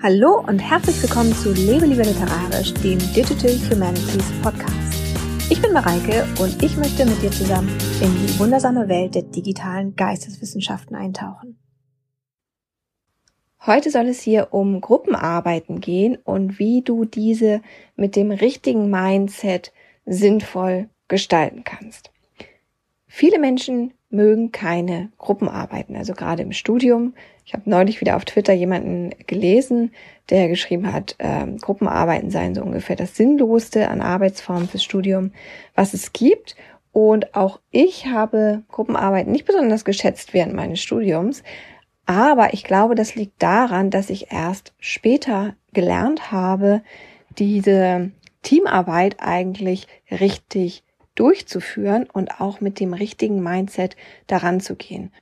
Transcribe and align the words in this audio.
Hallo 0.00 0.44
und 0.46 0.60
herzlich 0.60 1.02
willkommen 1.02 1.32
zu 1.32 1.52
Lebe 1.52 1.84
lieber 1.84 2.04
literarisch, 2.04 2.72
dem 2.74 3.00
Digital 3.00 3.50
Humanities 3.68 4.30
Podcast. 4.42 4.94
Ich 5.50 5.60
bin 5.60 5.72
Mareike 5.72 6.24
und 6.40 6.62
ich 6.62 6.76
möchte 6.76 7.04
mit 7.04 7.20
dir 7.20 7.32
zusammen 7.32 7.68
in 8.00 8.14
die 8.14 8.38
wundersame 8.38 8.88
Welt 8.88 9.16
der 9.16 9.22
digitalen 9.22 9.96
Geisteswissenschaften 9.96 10.94
eintauchen. 10.94 11.58
Heute 13.66 13.90
soll 13.90 14.06
es 14.06 14.20
hier 14.20 14.54
um 14.54 14.80
Gruppenarbeiten 14.80 15.80
gehen 15.80 16.16
und 16.22 16.60
wie 16.60 16.82
du 16.82 17.04
diese 17.04 17.60
mit 17.96 18.14
dem 18.14 18.30
richtigen 18.30 18.90
Mindset 18.90 19.72
sinnvoll 20.06 20.90
gestalten 21.08 21.64
kannst. 21.64 22.12
Viele 23.08 23.40
Menschen 23.40 23.94
mögen 24.10 24.52
keine 24.52 25.10
Gruppenarbeiten, 25.18 25.96
also 25.96 26.14
gerade 26.14 26.42
im 26.42 26.52
Studium. 26.52 27.14
Ich 27.48 27.54
habe 27.54 27.70
neulich 27.70 28.02
wieder 28.02 28.16
auf 28.16 28.26
Twitter 28.26 28.52
jemanden 28.52 29.08
gelesen, 29.26 29.92
der 30.28 30.48
geschrieben 30.48 30.92
hat, 30.92 31.14
äh, 31.16 31.46
Gruppenarbeiten 31.58 32.30
seien 32.30 32.54
so 32.54 32.60
ungefähr 32.60 32.94
das 32.94 33.16
Sinnloseste 33.16 33.88
an 33.88 34.02
Arbeitsformen 34.02 34.68
fürs 34.68 34.84
Studium, 34.84 35.32
was 35.74 35.94
es 35.94 36.12
gibt. 36.12 36.56
Und 36.92 37.34
auch 37.34 37.58
ich 37.70 38.04
habe 38.08 38.64
Gruppenarbeiten 38.68 39.32
nicht 39.32 39.46
besonders 39.46 39.86
geschätzt 39.86 40.34
während 40.34 40.52
meines 40.52 40.82
Studiums. 40.82 41.42
Aber 42.04 42.52
ich 42.52 42.64
glaube, 42.64 42.94
das 42.94 43.14
liegt 43.14 43.42
daran, 43.42 43.88
dass 43.88 44.10
ich 44.10 44.30
erst 44.30 44.74
später 44.78 45.54
gelernt 45.72 46.30
habe, 46.30 46.82
diese 47.38 48.10
Teamarbeit 48.42 49.16
eigentlich 49.20 49.86
richtig 50.10 50.84
durchzuführen 51.14 52.06
und 52.12 52.42
auch 52.42 52.60
mit 52.60 52.78
dem 52.78 52.92
richtigen 52.92 53.42
Mindset 53.42 53.96
daran 54.26 54.60
zu 54.60 54.76
gehen. 54.76 55.12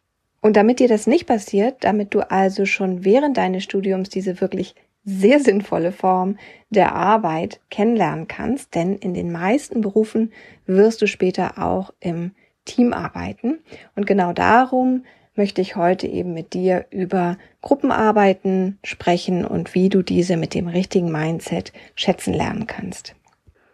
Und 0.46 0.55
damit 0.55 0.78
dir 0.78 0.86
das 0.86 1.09
nicht 1.09 1.27
passiert, 1.27 1.78
damit 1.80 2.14
du 2.14 2.20
also 2.20 2.66
schon 2.66 3.05
während 3.05 3.36
deines 3.36 3.64
Studiums 3.64 4.10
diese 4.10 4.41
wirklich 4.41 4.77
sehr 5.05 5.41
sinnvolle 5.41 5.91
Form 5.91 6.38
der 6.70 6.95
Arbeit 6.95 7.59
kennenlernen 7.69 8.28
kannst, 8.28 8.77
denn 8.77 8.94
in 8.94 9.12
den 9.12 9.33
meisten 9.33 9.80
Berufen 9.80 10.33
wirst 10.64 11.02
du 11.02 11.08
später 11.08 11.61
auch 11.61 11.92
im 11.98 12.30
Team 12.64 12.92
arbeiten. 12.92 13.58
Und 13.97 14.06
genau 14.06 14.33
darum 14.33 15.05
möchte 15.34 15.62
ich 15.62 15.74
heute 15.74 16.06
eben 16.06 16.33
mit 16.33 16.55
dir 16.55 16.86
über 16.91 17.39
Gruppenarbeiten 17.61 18.78
sprechen 18.84 19.44
und 19.44 19.74
wie 19.74 19.89
du 19.89 20.02
diese 20.02 20.36
mit 20.36 20.55
dem 20.55 20.69
richtigen 20.69 21.11
Mindset 21.11 21.72
schätzen 21.97 22.33
lernen 22.33 22.69
kannst. 22.69 23.17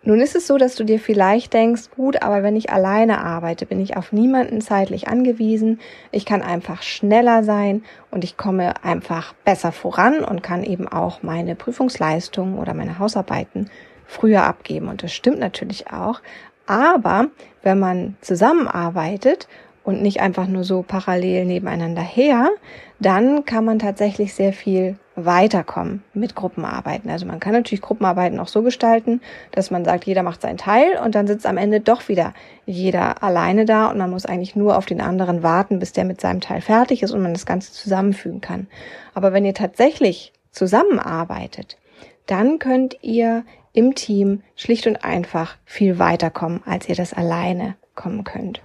Nun 0.05 0.21
ist 0.21 0.35
es 0.35 0.49
so, 0.49 0.59
dass 0.59 0.75
du 0.75 0.83
dir 0.83 0.99
vielleicht 0.99 1.53
denkst, 1.53 1.91
gut, 1.95 2.23
aber 2.23 2.43
wenn 2.43 2.57
ich 2.57 2.71
alleine 2.71 3.21
arbeite, 3.21 3.67
bin 3.67 3.81
ich 3.81 3.97
auf 3.97 4.11
niemanden 4.11 4.61
zeitlich 4.61 5.07
angewiesen. 5.07 5.81
Ich 6.11 6.27
kann 6.27 6.43
einfach 6.43 6.83
schneller 6.83 7.45
sein 7.45 7.85
und 8.11 8.25
ich 8.25 8.37
komme 8.37 8.75
einfach 8.85 9.33
besser 9.45 9.71
voran 9.71 10.25
und 10.25 10.43
kann 10.43 10.65
eben 10.65 10.89
auch 10.89 11.23
meine 11.23 11.55
Prüfungsleistungen 11.55 12.59
oder 12.59 12.75
meine 12.75 12.99
Hausarbeiten 12.99 13.71
früher 14.05 14.43
abgeben. 14.43 14.89
Und 14.89 15.05
das 15.05 15.13
stimmt 15.13 15.39
natürlich 15.39 15.93
auch. 15.93 16.21
Aber 16.67 17.29
wenn 17.63 17.79
man 17.79 18.17
zusammenarbeitet 18.23 19.47
und 19.85 20.03
nicht 20.03 20.21
einfach 20.21 20.49
nur 20.49 20.65
so 20.65 20.83
parallel 20.83 21.45
nebeneinander 21.45 22.03
her, 22.03 22.51
dann 22.99 23.45
kann 23.45 23.65
man 23.65 23.79
tatsächlich 23.79 24.35
sehr 24.35 24.53
viel 24.53 24.97
weiterkommen 25.25 26.03
mit 26.15 26.35
Gruppenarbeiten. 26.35 27.11
Also 27.11 27.27
man 27.27 27.41
kann 27.41 27.53
natürlich 27.53 27.83
Gruppenarbeiten 27.83 28.39
auch 28.41 28.49
so 28.49 28.63
gestalten, 28.63 29.21
dass 29.51 29.71
man 29.71 29.85
sagt, 29.85 30.05
jeder 30.05 30.23
macht 30.23 30.43
seinen 30.43 30.59
Teil 30.59 30.99
und 31.05 31.15
dann 31.15 31.27
sitzt 31.27 31.47
am 31.47 31.57
Ende 31.57 31.81
doch 31.81 32.09
wieder 32.09 32.35
jeder 32.67 33.23
alleine 33.23 33.65
da 33.65 33.91
und 33.91 33.99
man 33.99 34.11
muss 34.11 34.27
eigentlich 34.27 34.57
nur 34.57 34.77
auf 34.77 34.87
den 34.87 35.01
anderen 35.01 35.43
warten, 35.43 35.79
bis 35.79 35.93
der 35.93 36.05
mit 36.05 36.21
seinem 36.21 36.41
Teil 36.41 36.61
fertig 36.61 37.03
ist 37.03 37.13
und 37.13 37.23
man 37.23 37.33
das 37.33 37.47
Ganze 37.47 37.73
zusammenfügen 37.73 38.41
kann. 38.41 38.67
Aber 39.15 39.33
wenn 39.33 39.45
ihr 39.45 39.55
tatsächlich 39.55 40.33
zusammenarbeitet, 40.51 41.79
dann 42.27 42.59
könnt 42.59 42.99
ihr 43.03 43.45
im 43.73 43.95
Team 43.95 44.43
schlicht 44.55 44.87
und 44.87 45.05
einfach 45.05 45.57
viel 45.65 45.99
weiterkommen, 45.99 46.63
als 46.67 46.89
ihr 46.89 46.95
das 46.95 47.13
alleine 47.13 47.77
kommen 47.95 48.25
könnt. 48.25 48.63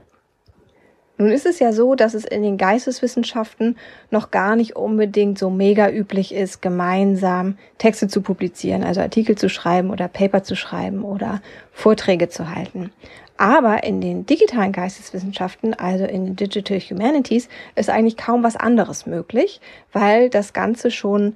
Nun 1.17 1.31
ist 1.31 1.47
es 1.47 1.59
ja 1.59 1.71
so, 1.73 1.95
dass 1.95 2.13
es 2.13 2.25
in 2.25 2.43
den 2.43 2.57
Geisteswissenschaften 2.57 3.77
noch 4.11 4.29
gar 4.29 4.55
nicht 4.55 4.75
unbedingt 4.75 5.39
so 5.39 5.49
mega 5.49 5.89
üblich 5.89 6.33
ist, 6.33 6.61
gemeinsam 6.61 7.57
Texte 7.79 8.07
zu 8.07 8.21
publizieren, 8.21 8.83
also 8.83 9.01
Artikel 9.01 9.35
zu 9.35 9.49
schreiben 9.49 9.89
oder 9.89 10.07
Paper 10.07 10.43
zu 10.43 10.55
schreiben 10.55 11.03
oder 11.03 11.41
Vorträge 11.71 12.29
zu 12.29 12.53
halten. 12.53 12.91
Aber 13.37 13.83
in 13.83 14.01
den 14.01 14.25
digitalen 14.25 14.71
Geisteswissenschaften, 14.71 15.73
also 15.73 16.05
in 16.05 16.25
den 16.25 16.35
Digital 16.35 16.79
Humanities, 16.79 17.49
ist 17.75 17.89
eigentlich 17.89 18.17
kaum 18.17 18.43
was 18.43 18.55
anderes 18.55 19.05
möglich, 19.05 19.61
weil 19.93 20.29
das 20.29 20.53
Ganze 20.53 20.91
schon 20.91 21.35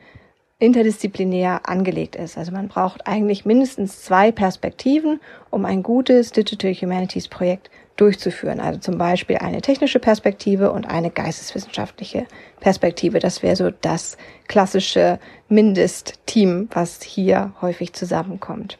interdisziplinär 0.58 1.68
angelegt 1.68 2.16
ist. 2.16 2.38
Also 2.38 2.52
man 2.52 2.68
braucht 2.68 3.08
eigentlich 3.08 3.46
mindestens 3.46 4.03
zwei 4.03 4.31
Perspektiven, 4.31 5.20
um 5.50 5.66
ein 5.66 5.81
gutes 5.81 6.31
Digital 6.31 6.74
Humanities 6.74 7.28
Projekt 7.28 7.72
durchzuführen. 7.96 8.59
Also 8.59 8.79
zum 8.79 8.97
Beispiel 8.97 9.38
eine 9.38 9.62
technische 9.62 10.00
Perspektive 10.00 10.72
und 10.72 10.85
eine 10.90 11.12
geisteswissenschaftliche 11.12 12.25
Perspektive. 12.59 13.19
Das 13.19 13.44
wäre 13.44 13.56
so 13.56 13.69
das 13.69 14.18
klassische 14.47 15.19
Mindestteam, 15.50 16.69
was 16.72 17.02
hier 17.02 17.53
häufig 17.62 17.94
zusammenkommt. 17.94 18.78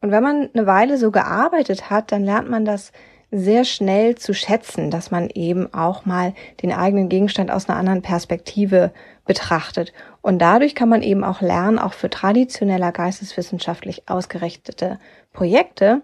Und 0.00 0.10
wenn 0.10 0.22
man 0.22 0.50
eine 0.52 0.66
Weile 0.66 0.98
so 0.98 1.10
gearbeitet 1.10 1.90
hat, 1.90 2.10
dann 2.12 2.24
lernt 2.24 2.50
man 2.50 2.64
das 2.64 2.92
sehr 3.30 3.64
schnell 3.64 4.16
zu 4.16 4.34
schätzen, 4.34 4.90
dass 4.90 5.10
man 5.10 5.30
eben 5.30 5.72
auch 5.72 6.04
mal 6.04 6.34
den 6.62 6.70
eigenen 6.70 7.08
Gegenstand 7.08 7.50
aus 7.50 7.68
einer 7.68 7.78
anderen 7.78 8.02
Perspektive 8.02 8.92
betrachtet. 9.24 9.94
Und 10.20 10.38
dadurch 10.40 10.74
kann 10.74 10.90
man 10.90 11.02
eben 11.02 11.24
auch 11.24 11.40
lernen, 11.40 11.78
auch 11.78 11.94
für 11.94 12.10
traditioneller 12.10 12.92
geisteswissenschaftlich 12.92 14.08
ausgerichtete 14.08 14.98
Projekte, 15.32 16.02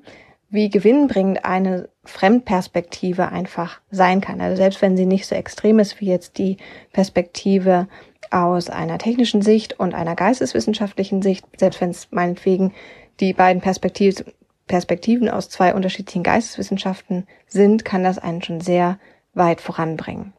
wie 0.49 0.71
gewinnbringend 0.71 1.45
eine 1.45 1.91
Fremdperspektive 2.09 3.29
einfach 3.29 3.81
sein 3.91 4.21
kann. 4.21 4.41
Also 4.41 4.57
selbst 4.57 4.83
wenn 4.83 4.97
sie 4.97 5.07
nicht 5.07 5.27
so 5.27 5.35
extrem 5.35 5.79
ist 5.79 6.01
wie 6.01 6.07
jetzt 6.07 6.39
die 6.39 6.57
Perspektive 6.93 7.87
aus 8.31 8.71
einer 8.71 8.99
technischen 8.99 9.43
Sicht 9.43 9.79
und 9.79 9.95
einer 9.95 10.17
geisteswissenschaftlichen 10.17 11.23
Sicht, 11.23 11.45
selbst 11.57 11.81
wenn 11.81 11.91
es 11.91 12.09
meinetwegen 12.11 12.73
die 13.21 13.33
beiden 13.33 13.63
Perspektiv 13.63 14.25
Perspektiven 14.67 15.31
aus 15.31 15.49
zwei 15.49 15.75
unterschiedlichen 15.75 16.23
Geisteswissenschaften 16.23 17.27
sind, 17.47 17.87
kann 17.87 18.05
das 18.05 18.19
einen 18.19 18.43
schon 18.43 18.61
sehr 18.61 18.99
weit 19.33 19.63
voranbringen. 19.63 20.35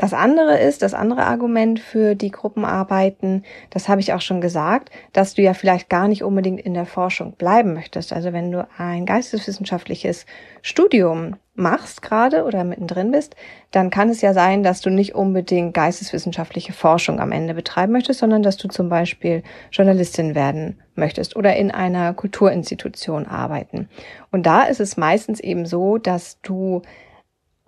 Das 0.00 0.14
andere 0.14 0.58
ist, 0.58 0.80
das 0.80 0.94
andere 0.94 1.26
Argument 1.26 1.78
für 1.78 2.14
die 2.14 2.30
Gruppenarbeiten, 2.30 3.44
das 3.68 3.86
habe 3.86 4.00
ich 4.00 4.14
auch 4.14 4.22
schon 4.22 4.40
gesagt, 4.40 4.88
dass 5.12 5.34
du 5.34 5.42
ja 5.42 5.52
vielleicht 5.52 5.90
gar 5.90 6.08
nicht 6.08 6.24
unbedingt 6.24 6.58
in 6.62 6.72
der 6.72 6.86
Forschung 6.86 7.32
bleiben 7.32 7.74
möchtest. 7.74 8.14
Also 8.14 8.32
wenn 8.32 8.50
du 8.50 8.66
ein 8.78 9.04
geisteswissenschaftliches 9.04 10.24
Studium 10.62 11.36
machst 11.54 12.00
gerade 12.00 12.44
oder 12.44 12.64
mittendrin 12.64 13.10
bist, 13.10 13.36
dann 13.72 13.90
kann 13.90 14.08
es 14.08 14.22
ja 14.22 14.32
sein, 14.32 14.62
dass 14.62 14.80
du 14.80 14.88
nicht 14.88 15.14
unbedingt 15.14 15.74
geisteswissenschaftliche 15.74 16.72
Forschung 16.72 17.20
am 17.20 17.30
Ende 17.30 17.52
betreiben 17.52 17.92
möchtest, 17.92 18.20
sondern 18.20 18.42
dass 18.42 18.56
du 18.56 18.68
zum 18.68 18.88
Beispiel 18.88 19.42
Journalistin 19.70 20.34
werden 20.34 20.80
möchtest 20.94 21.36
oder 21.36 21.56
in 21.56 21.70
einer 21.70 22.14
Kulturinstitution 22.14 23.26
arbeiten. 23.26 23.90
Und 24.32 24.46
da 24.46 24.62
ist 24.62 24.80
es 24.80 24.96
meistens 24.96 25.40
eben 25.40 25.66
so, 25.66 25.98
dass 25.98 26.40
du 26.40 26.80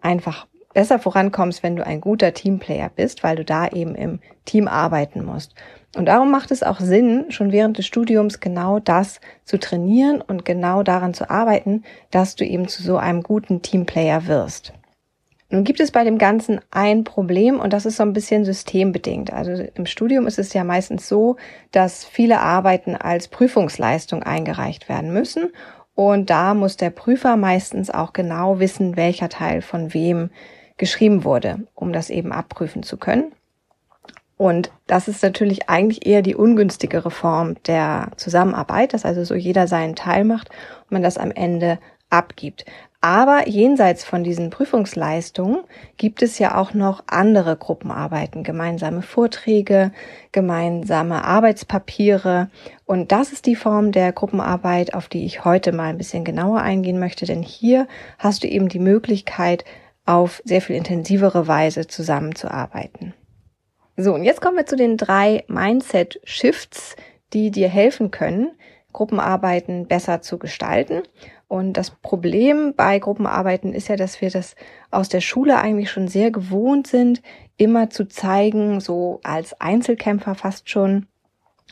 einfach 0.00 0.46
besser 0.72 0.98
vorankommst, 0.98 1.62
wenn 1.62 1.76
du 1.76 1.86
ein 1.86 2.00
guter 2.00 2.34
Teamplayer 2.34 2.90
bist, 2.94 3.22
weil 3.22 3.36
du 3.36 3.44
da 3.44 3.68
eben 3.68 3.94
im 3.94 4.20
Team 4.44 4.68
arbeiten 4.68 5.24
musst. 5.24 5.54
Und 5.96 6.06
darum 6.06 6.30
macht 6.30 6.50
es 6.50 6.62
auch 6.62 6.80
Sinn, 6.80 7.26
schon 7.28 7.52
während 7.52 7.76
des 7.78 7.86
Studiums 7.86 8.40
genau 8.40 8.78
das 8.78 9.20
zu 9.44 9.58
trainieren 9.58 10.22
und 10.22 10.44
genau 10.44 10.82
daran 10.82 11.12
zu 11.12 11.28
arbeiten, 11.28 11.84
dass 12.10 12.34
du 12.34 12.44
eben 12.46 12.66
zu 12.68 12.82
so 12.82 12.96
einem 12.96 13.22
guten 13.22 13.60
Teamplayer 13.60 14.26
wirst. 14.26 14.72
Nun 15.50 15.64
gibt 15.64 15.80
es 15.80 15.90
bei 15.90 16.02
dem 16.02 16.16
Ganzen 16.16 16.60
ein 16.70 17.04
Problem 17.04 17.60
und 17.60 17.74
das 17.74 17.84
ist 17.84 17.98
so 17.98 18.02
ein 18.04 18.14
bisschen 18.14 18.46
systembedingt. 18.46 19.34
Also 19.34 19.52
im 19.74 19.84
Studium 19.84 20.26
ist 20.26 20.38
es 20.38 20.54
ja 20.54 20.64
meistens 20.64 21.06
so, 21.10 21.36
dass 21.72 22.06
viele 22.06 22.40
Arbeiten 22.40 22.96
als 22.96 23.28
Prüfungsleistung 23.28 24.22
eingereicht 24.22 24.88
werden 24.88 25.12
müssen 25.12 25.50
und 25.94 26.30
da 26.30 26.54
muss 26.54 26.76
der 26.76 26.90
Prüfer 26.90 27.36
meistens 27.36 27.90
auch 27.90 28.12
genau 28.12 28.60
wissen, 28.60 28.96
welcher 28.96 29.28
Teil 29.28 29.60
von 29.60 29.92
wem 29.92 30.30
geschrieben 30.82 31.22
wurde, 31.22 31.60
um 31.76 31.92
das 31.92 32.10
eben 32.10 32.32
abprüfen 32.32 32.82
zu 32.82 32.96
können. 32.96 33.30
Und 34.36 34.72
das 34.88 35.06
ist 35.06 35.22
natürlich 35.22 35.68
eigentlich 35.68 36.04
eher 36.04 36.22
die 36.22 36.34
ungünstigere 36.34 37.12
Form 37.12 37.54
der 37.68 38.08
Zusammenarbeit, 38.16 38.92
dass 38.92 39.04
also 39.04 39.22
so 39.22 39.36
jeder 39.36 39.68
seinen 39.68 39.94
Teil 39.94 40.24
macht 40.24 40.48
und 40.48 40.90
man 40.90 41.02
das 41.04 41.18
am 41.18 41.30
Ende 41.30 41.78
abgibt. 42.10 42.64
Aber 43.00 43.48
jenseits 43.48 44.02
von 44.02 44.24
diesen 44.24 44.50
Prüfungsleistungen 44.50 45.58
gibt 45.98 46.20
es 46.20 46.40
ja 46.40 46.56
auch 46.56 46.74
noch 46.74 47.04
andere 47.06 47.56
Gruppenarbeiten, 47.56 48.42
gemeinsame 48.42 49.02
Vorträge, 49.02 49.92
gemeinsame 50.32 51.24
Arbeitspapiere. 51.24 52.48
Und 52.84 53.12
das 53.12 53.32
ist 53.32 53.46
die 53.46 53.56
Form 53.56 53.92
der 53.92 54.10
Gruppenarbeit, 54.10 54.94
auf 54.94 55.06
die 55.06 55.24
ich 55.24 55.44
heute 55.44 55.70
mal 55.70 55.90
ein 55.90 55.98
bisschen 55.98 56.24
genauer 56.24 56.60
eingehen 56.60 56.98
möchte. 56.98 57.24
Denn 57.24 57.42
hier 57.42 57.86
hast 58.18 58.42
du 58.42 58.48
eben 58.48 58.68
die 58.68 58.80
Möglichkeit, 58.80 59.64
auf 60.04 60.42
sehr 60.44 60.60
viel 60.60 60.76
intensivere 60.76 61.46
Weise 61.46 61.86
zusammenzuarbeiten. 61.86 63.14
So, 63.96 64.14
und 64.14 64.24
jetzt 64.24 64.40
kommen 64.40 64.56
wir 64.56 64.66
zu 64.66 64.76
den 64.76 64.96
drei 64.96 65.44
Mindset-Shifts, 65.48 66.96
die 67.32 67.50
dir 67.50 67.68
helfen 67.68 68.10
können, 68.10 68.52
Gruppenarbeiten 68.92 69.86
besser 69.86 70.22
zu 70.22 70.38
gestalten. 70.38 71.02
Und 71.48 71.74
das 71.74 71.90
Problem 71.90 72.74
bei 72.74 72.98
Gruppenarbeiten 72.98 73.74
ist 73.74 73.88
ja, 73.88 73.96
dass 73.96 74.20
wir 74.20 74.30
das 74.30 74.54
aus 74.90 75.08
der 75.08 75.20
Schule 75.20 75.58
eigentlich 75.58 75.90
schon 75.90 76.08
sehr 76.08 76.30
gewohnt 76.30 76.86
sind, 76.86 77.22
immer 77.56 77.90
zu 77.90 78.06
zeigen, 78.06 78.80
so 78.80 79.20
als 79.22 79.60
Einzelkämpfer 79.60 80.34
fast 80.34 80.70
schon, 80.70 81.06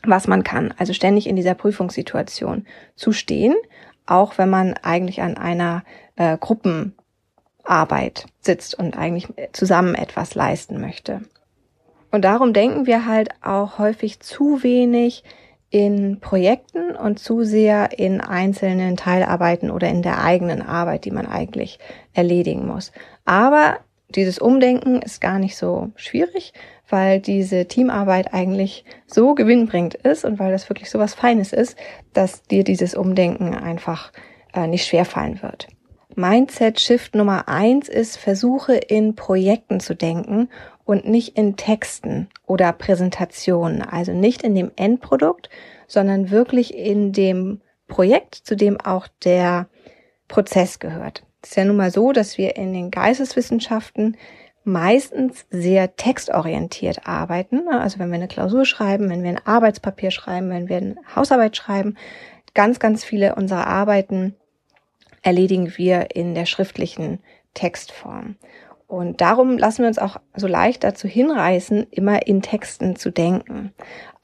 was 0.04 0.28
man 0.28 0.44
kann. 0.44 0.74
Also 0.78 0.92
ständig 0.92 1.26
in 1.26 1.36
dieser 1.36 1.54
Prüfungssituation 1.54 2.66
zu 2.94 3.12
stehen, 3.12 3.54
auch 4.06 4.38
wenn 4.38 4.50
man 4.50 4.74
eigentlich 4.82 5.22
an 5.22 5.36
einer 5.36 5.84
äh, 6.16 6.36
Gruppenarbeit 7.70 8.26
sitzt 8.40 8.78
und 8.78 8.96
eigentlich 8.96 9.28
zusammen 9.52 9.94
etwas 9.94 10.34
leisten 10.34 10.80
möchte. 10.80 11.22
Und 12.10 12.24
darum 12.24 12.52
denken 12.52 12.86
wir 12.86 13.06
halt 13.06 13.30
auch 13.42 13.78
häufig 13.78 14.20
zu 14.20 14.62
wenig 14.62 15.22
in 15.70 16.18
Projekten 16.18 16.96
und 16.96 17.20
zu 17.20 17.44
sehr 17.44 17.96
in 17.96 18.20
einzelnen 18.20 18.96
Teilarbeiten 18.96 19.70
oder 19.70 19.88
in 19.88 20.02
der 20.02 20.22
eigenen 20.24 20.62
Arbeit, 20.62 21.04
die 21.04 21.12
man 21.12 21.26
eigentlich 21.26 21.78
erledigen 22.12 22.66
muss. 22.66 22.90
Aber 23.24 23.78
dieses 24.08 24.40
Umdenken 24.40 25.00
ist 25.00 25.20
gar 25.20 25.38
nicht 25.38 25.56
so 25.56 25.92
schwierig, 25.94 26.52
weil 26.88 27.20
diese 27.20 27.66
Teamarbeit 27.66 28.34
eigentlich 28.34 28.84
so 29.06 29.36
gewinnbringend 29.36 29.94
ist 29.94 30.24
und 30.24 30.40
weil 30.40 30.50
das 30.50 30.68
wirklich 30.68 30.90
so 30.90 30.98
was 30.98 31.14
Feines 31.14 31.52
ist, 31.52 31.76
dass 32.12 32.42
dir 32.42 32.64
dieses 32.64 32.96
Umdenken 32.96 33.54
einfach 33.54 34.10
äh, 34.52 34.66
nicht 34.66 34.84
schwerfallen 34.84 35.40
wird. 35.40 35.68
Mindset 36.16 36.80
Shift 36.80 37.14
Nummer 37.14 37.48
eins 37.48 37.88
ist, 37.88 38.16
versuche 38.16 38.74
in 38.74 39.14
Projekten 39.14 39.80
zu 39.80 39.94
denken 39.94 40.48
und 40.84 41.06
nicht 41.06 41.36
in 41.36 41.56
Texten 41.56 42.28
oder 42.46 42.72
Präsentationen, 42.72 43.82
also 43.82 44.12
nicht 44.12 44.42
in 44.42 44.54
dem 44.54 44.70
Endprodukt, 44.76 45.50
sondern 45.86 46.30
wirklich 46.30 46.74
in 46.74 47.12
dem 47.12 47.60
Projekt, 47.86 48.34
zu 48.34 48.56
dem 48.56 48.80
auch 48.80 49.08
der 49.24 49.68
Prozess 50.28 50.78
gehört. 50.78 51.24
Es 51.42 51.50
ist 51.50 51.56
ja 51.56 51.64
nun 51.64 51.76
mal 51.76 51.90
so, 51.90 52.12
dass 52.12 52.38
wir 52.38 52.56
in 52.56 52.72
den 52.72 52.90
Geisteswissenschaften 52.90 54.16
meistens 54.64 55.46
sehr 55.50 55.96
textorientiert 55.96 57.06
arbeiten. 57.06 57.68
Also 57.68 57.98
wenn 57.98 58.10
wir 58.10 58.16
eine 58.16 58.28
Klausur 58.28 58.64
schreiben, 58.64 59.08
wenn 59.10 59.22
wir 59.22 59.30
ein 59.30 59.46
Arbeitspapier 59.46 60.10
schreiben, 60.10 60.50
wenn 60.50 60.68
wir 60.68 60.76
eine 60.76 60.96
Hausarbeit 61.14 61.56
schreiben, 61.56 61.96
ganz, 62.54 62.78
ganz 62.78 63.04
viele 63.04 63.34
unserer 63.34 63.66
Arbeiten 63.66 64.36
erledigen 65.22 65.72
wir 65.76 66.14
in 66.14 66.34
der 66.34 66.46
schriftlichen 66.46 67.20
Textform. 67.54 68.36
Und 68.90 69.20
darum 69.20 69.56
lassen 69.56 69.82
wir 69.82 69.88
uns 69.88 70.00
auch 70.00 70.16
so 70.34 70.48
leicht 70.48 70.82
dazu 70.82 71.06
hinreißen, 71.06 71.86
immer 71.92 72.26
in 72.26 72.42
Texten 72.42 72.96
zu 72.96 73.12
denken. 73.12 73.72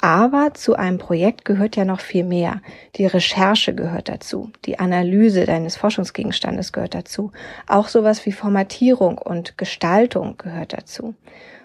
Aber 0.01 0.55
zu 0.55 0.75
einem 0.75 0.99
Projekt 0.99 1.45
gehört 1.45 1.77
ja 1.77 1.85
noch 1.85 2.01
viel 2.01 2.25
mehr. 2.25 2.61
Die 2.97 3.07
Recherche 3.07 3.77
gehört 3.77 4.09
dazu. 4.09 4.51
Die 4.65 4.81
Analyse 4.81 5.47
deines 5.47 5.77
Forschungsgegenstandes 5.77 6.73
gehört 6.73 6.97
dazu. 6.97 7.31
Auch 7.69 7.87
sowas 7.87 8.27
wie 8.27 8.33
Formatierung 8.33 9.19
und 9.19 9.57
Gestaltung 9.57 10.37
gehört 10.37 10.73
dazu. 10.73 11.15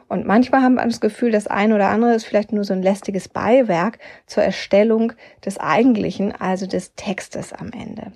Und 0.07 0.27
manchmal 0.27 0.61
haben 0.61 0.75
wir 0.75 0.85
das 0.85 1.01
Gefühl, 1.01 1.31
das 1.31 1.47
eine 1.47 1.73
oder 1.73 1.87
andere 1.87 2.13
ist 2.13 2.25
vielleicht 2.25 2.53
nur 2.53 2.65
so 2.65 2.73
ein 2.73 2.83
lästiges 2.83 3.29
Beiwerk 3.29 3.97
zur 4.27 4.43
Erstellung 4.43 5.13
des 5.43 5.57
Eigentlichen, 5.57 6.33
also 6.39 6.67
des 6.67 6.93
Textes 6.93 7.51
am 7.51 7.71
Ende. 7.71 8.11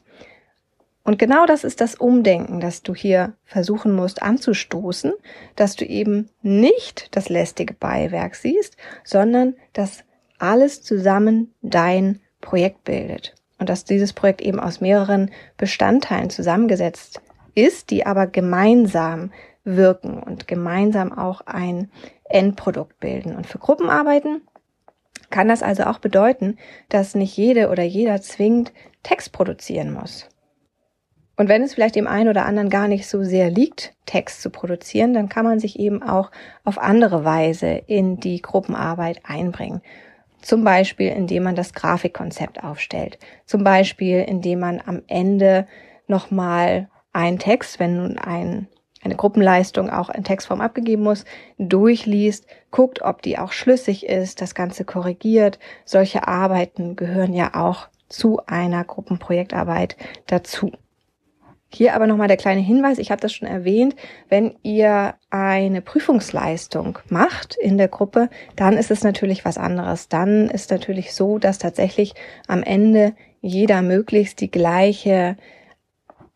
Und 1.06 1.19
genau 1.19 1.46
das 1.46 1.63
ist 1.63 1.81
das 1.81 1.94
Umdenken, 1.94 2.60
das 2.60 2.81
du 2.81 2.96
hier 2.96 3.34
versuchen 3.46 3.94
musst 3.94 4.24
anzustoßen, 4.24 5.13
dass 5.56 5.75
du 5.75 5.86
eben 5.86 6.30
nicht 6.42 7.16
das 7.16 7.30
lästige 7.30 7.75
Beiwerk 7.75 8.36
siehst, 8.36 8.75
sondern 9.04 9.54
dass 9.72 10.04
alles 10.40 10.81
zusammen 10.81 11.54
dein 11.62 12.22
Projekt 12.42 12.84
bildet. 12.86 13.36
Und 13.60 13.69
dass 13.69 13.86
dieses 13.86 14.13
Projekt 14.13 14.42
eben 14.42 14.60
aus 14.60 14.81
mehreren 14.81 15.30
Bestandteilen 15.57 16.31
zusammengesetzt 16.31 17.22
ist, 17.54 17.92
die 17.92 18.06
aber 18.07 18.25
gemeinsam 18.25 19.31
wirken 19.63 20.22
und 20.22 20.48
gemeinsam 20.48 21.13
auch 21.13 21.42
ein 21.42 21.90
Endprodukt 22.24 23.00
bilden. 23.00 23.36
Und 23.36 23.46
für 23.46 23.60
Gruppenarbeiten 23.60 24.42
kann 25.30 25.48
das 25.48 25.62
also 25.62 25.84
auch 25.84 26.00
bedeuten, 26.00 26.57
dass 26.90 27.13
nicht 27.13 27.38
jede 27.38 27.69
oder 27.69 27.84
jeder 27.84 28.22
zwingend 28.22 28.74
Text 29.04 29.31
produzieren 29.31 29.94
muss. 29.94 30.28
Und 31.37 31.49
wenn 31.49 31.63
es 31.63 31.73
vielleicht 31.73 31.95
dem 31.95 32.07
einen 32.07 32.29
oder 32.29 32.45
anderen 32.45 32.69
gar 32.69 32.87
nicht 32.87 33.07
so 33.07 33.23
sehr 33.23 33.49
liegt, 33.49 33.93
Text 34.05 34.41
zu 34.41 34.49
produzieren, 34.49 35.13
dann 35.13 35.29
kann 35.29 35.45
man 35.45 35.59
sich 35.59 35.79
eben 35.79 36.01
auch 36.01 36.31
auf 36.63 36.77
andere 36.77 37.25
Weise 37.25 37.67
in 37.87 38.19
die 38.19 38.41
Gruppenarbeit 38.41 39.21
einbringen. 39.23 39.81
Zum 40.41 40.63
Beispiel, 40.63 41.09
indem 41.09 41.43
man 41.43 41.55
das 41.55 41.73
Grafikkonzept 41.73 42.63
aufstellt. 42.63 43.17
Zum 43.45 43.63
Beispiel, 43.63 44.21
indem 44.21 44.59
man 44.59 44.81
am 44.85 45.01
Ende 45.07 45.67
nochmal 46.07 46.87
einen 47.11 47.39
Text, 47.39 47.79
wenn 47.79 47.97
nun 47.97 48.17
ein, 48.17 48.67
eine 49.01 49.15
Gruppenleistung 49.15 49.89
auch 49.89 50.09
in 50.09 50.23
Textform 50.23 50.61
abgegeben 50.61 51.03
muss, 51.03 51.25
durchliest, 51.57 52.45
guckt, 52.71 53.01
ob 53.01 53.21
die 53.21 53.39
auch 53.39 53.51
schlüssig 53.51 54.05
ist, 54.05 54.39
das 54.39 54.53
Ganze 54.55 54.85
korrigiert. 54.85 55.59
Solche 55.83 56.27
Arbeiten 56.27 56.95
gehören 56.95 57.33
ja 57.33 57.55
auch 57.55 57.87
zu 58.07 58.39
einer 58.45 58.83
Gruppenprojektarbeit 58.83 59.97
dazu. 60.27 60.71
Hier 61.69 61.94
aber 61.94 62.07
nochmal 62.07 62.27
der 62.27 62.38
kleine 62.38 62.62
Hinweis, 62.62 63.00
ich 63.00 63.12
habe 63.12 63.21
das 63.21 63.33
schon 63.33 63.47
erwähnt, 63.47 63.95
wenn 64.29 64.56
ihr 64.63 65.15
eine 65.29 65.81
Prüfungsleistung 65.81 67.00
macht 67.09 67.56
in 67.59 67.77
der 67.77 67.88
Gruppe, 67.88 68.29
dann 68.56 68.77
ist 68.77 68.91
es 68.91 69.03
natürlich 69.03 69.44
was 69.44 69.57
anderes. 69.57 70.07
Dann 70.07 70.50
ist 70.50 70.71
natürlich 70.71 71.13
so, 71.13 71.38
dass 71.38 71.57
tatsächlich 71.57 72.13
am 72.47 72.63
Ende 72.63 73.13
jeder 73.41 73.81
möglichst 73.81 74.41
die 74.41 74.51
gleiche 74.51 75.38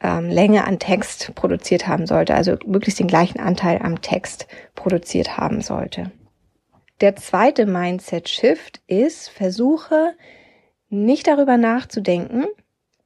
ähm, 0.01 0.29
Länge 0.29 0.65
an 0.65 0.79
Text 0.79 1.33
produziert 1.35 1.87
haben 1.87 2.05
sollte, 2.05 2.35
also 2.35 2.57
möglichst 2.65 2.99
den 2.99 3.07
gleichen 3.07 3.39
Anteil 3.39 3.79
am 3.81 4.01
Text 4.01 4.47
produziert 4.75 5.37
haben 5.37 5.61
sollte. 5.61 6.11
Der 7.01 7.15
zweite 7.15 7.65
Mindset-Shift 7.65 8.81
ist, 8.87 9.29
versuche 9.29 10.13
nicht 10.89 11.27
darüber 11.27 11.57
nachzudenken 11.57 12.45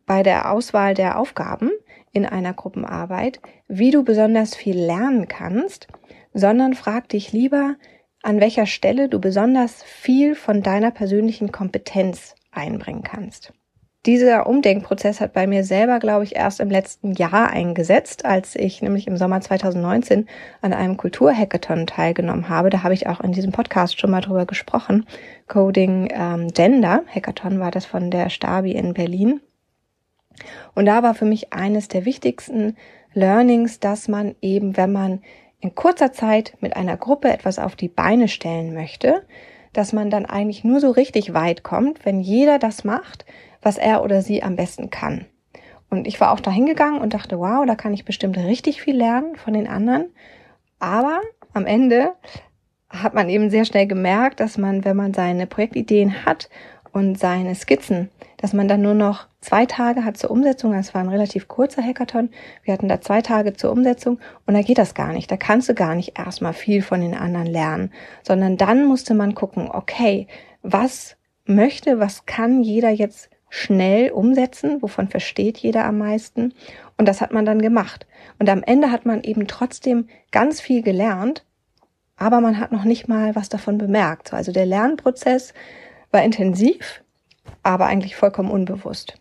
bei 0.06 0.24
der 0.24 0.52
Auswahl 0.52 0.94
der 0.94 1.20
Aufgaben, 1.20 1.72
in 2.14 2.26
einer 2.26 2.54
Gruppenarbeit, 2.54 3.42
wie 3.68 3.92
du 3.92 4.04
besonders 4.04 4.56
viel 4.56 4.78
lernen 4.78 5.28
kannst, 5.28 5.88
sondern 6.34 6.74
frag 6.74 7.10
dich 7.10 7.34
lieber, 7.34 7.76
an 8.22 8.40
welcher 8.40 8.66
Stelle 8.66 9.10
du 9.10 9.20
besonders 9.20 9.84
viel 9.84 10.36
von 10.36 10.64
deiner 10.64 10.92
persönlichen 10.92 11.52
Kompetenz 11.52 12.36
einbringen 12.52 13.04
kannst. 13.04 13.52
Dieser 14.06 14.48
Umdenkprozess 14.48 15.22
hat 15.22 15.32
bei 15.32 15.48
mir 15.48 15.64
selber, 15.64 16.00
glaube 16.00 16.26
ich, 16.26 16.36
erst 16.36 16.60
im 16.60 16.70
letzten 16.70 17.14
Jahr 17.14 17.50
eingesetzt, 17.52 18.26
als 18.26 18.54
ich 18.56 18.82
nämlich 18.82 19.08
im 19.08 19.16
Sommer 19.16 19.40
2019 19.40 20.28
an 20.62 20.74
einem 20.74 20.98
Kulturhackathon 20.98 21.88
teilgenommen 21.88 22.50
habe. 22.50 22.70
Da 22.70 22.84
habe 22.84 22.94
ich 22.94 23.08
auch 23.08 23.22
in 23.22 23.32
diesem 23.32 23.54
Podcast 23.54 23.98
schon 23.98 24.12
mal 24.12 24.20
drüber 24.20 24.46
gesprochen. 24.46 25.06
Coding 25.48 26.10
ähm, 26.14 26.50
Gender 26.50 27.04
Hackathon 27.08 27.62
war 27.62 27.72
das 27.72 27.86
von 27.86 28.12
der 28.12 28.30
Stabi 28.30 28.74
in 28.74 28.94
Berlin. 28.94 29.40
Und 30.76 30.86
da 30.86 31.04
war 31.04 31.14
für 31.14 31.26
mich 31.26 31.54
eines 31.54 31.88
der 31.88 32.06
wichtigsten 32.06 32.76
Learnings, 33.14 33.80
dass 33.80 34.08
man 34.08 34.36
eben, 34.42 34.78
wenn 34.78 34.92
man 34.92 35.22
in 35.60 35.76
kurzer 35.76 36.12
Zeit 36.12 36.58
mit 36.60 36.76
einer 36.76 36.98
Gruppe 36.98 37.32
etwas 37.32 37.60
auf 37.60 37.76
die 37.76 37.88
Beine 37.88 38.28
stellen 38.28 38.74
möchte, 38.74 39.26
dass 39.72 39.94
man 39.94 40.10
dann 40.10 40.26
eigentlich 40.26 40.64
nur 40.64 40.80
so 40.80 40.92
richtig 40.92 41.34
weit 41.34 41.64
kommt, 41.64 42.06
wenn 42.06 42.20
jeder 42.20 42.60
das 42.60 42.84
macht, 42.84 43.26
was 43.62 43.78
er 43.78 44.04
oder 44.04 44.22
sie 44.22 44.44
am 44.44 44.56
besten 44.56 44.90
kann. 44.90 45.26
Und 45.90 46.08
ich 46.08 46.20
war 46.20 46.32
auch 46.32 46.40
da 46.40 46.52
hingegangen 46.52 47.02
und 47.02 47.14
dachte, 47.14 47.40
wow, 47.40 47.66
da 47.66 47.76
kann 47.76 47.94
ich 47.94 48.06
bestimmt 48.06 48.38
richtig 48.38 48.82
viel 48.82 48.96
lernen 48.96 49.36
von 49.36 49.54
den 49.54 49.68
anderen. 49.68 50.10
Aber 50.80 51.22
am 51.54 51.66
Ende 51.66 52.14
hat 52.90 53.14
man 53.14 53.30
eben 53.30 53.50
sehr 53.50 53.66
schnell 53.66 53.88
gemerkt, 53.88 54.40
dass 54.40 54.58
man, 54.58 54.86
wenn 54.86 54.98
man 54.98 55.14
seine 55.14 55.48
Projektideen 55.48 56.26
hat 56.26 56.50
und 56.94 57.20
seine 57.20 57.56
Skizzen, 57.56 58.10
dass 58.38 58.54
man 58.54 58.68
dann 58.68 58.82
nur 58.82 58.94
noch 58.94 59.28
zwei 59.42 59.66
Tage 59.66 60.06
hat 60.06 60.16
zur 60.16 60.32
Umsetzung. 60.32 60.74
Es 60.74 60.94
war 60.94 61.02
ein 61.02 61.10
relativ 61.10 61.48
kurzer 61.48 61.84
Hackathon. 61.84 62.30
Wir 62.64 62.74
hatten 62.74 62.88
da 62.88 63.02
zwei 63.02 63.22
Tage 63.22 63.54
zur 63.54 63.72
Umsetzung 63.72 64.20
und 64.46 64.54
da 64.54 64.62
geht 64.62 64.78
das 64.78 64.94
gar 64.94 65.12
nicht. 65.12 65.30
Da 65.30 65.36
kannst 65.36 65.68
du 65.68 65.74
gar 65.74 65.96
nicht 65.96 66.18
erstmal 66.18 66.54
viel 66.54 66.82
von 66.82 67.02
den 67.02 67.16
anderen 67.16 67.48
lernen, 67.48 67.92
sondern 68.22 68.58
dann 68.58 68.86
musste 68.86 69.16
man 69.16 69.34
gucken, 69.36 69.70
okay, 69.70 70.28
was 70.62 71.18
möchte, 71.46 72.00
was 72.00 72.26
kann 72.26 72.64
jeder 72.64 72.90
jetzt 72.90 73.30
schnell 73.50 74.12
umsetzen, 74.12 74.82
wovon 74.82 75.10
versteht 75.10 75.58
jeder 75.58 75.86
am 75.86 75.98
meisten. 75.98 76.54
Und 76.98 77.08
das 77.08 77.22
hat 77.22 77.34
man 77.34 77.46
dann 77.46 77.62
gemacht. 77.62 78.08
Und 78.40 78.50
am 78.50 78.64
Ende 78.64 78.92
hat 78.92 79.06
man 79.06 79.24
eben 79.24 79.48
trotzdem 79.48 80.08
ganz 80.32 80.62
viel 80.62 80.84
gelernt, 80.84 81.46
aber 82.18 82.40
man 82.40 82.60
hat 82.60 82.72
noch 82.72 82.84
nicht 82.84 83.08
mal 83.08 83.36
was 83.36 83.50
davon 83.50 83.78
bemerkt. 83.78 84.34
Also 84.34 84.52
der 84.52 84.66
Lernprozess 84.66 85.54
war 86.14 86.24
intensiv, 86.24 87.04
aber 87.64 87.88
eigentlich 87.88 88.16
vollkommen 88.16 88.52
unbewusst. 88.52 89.16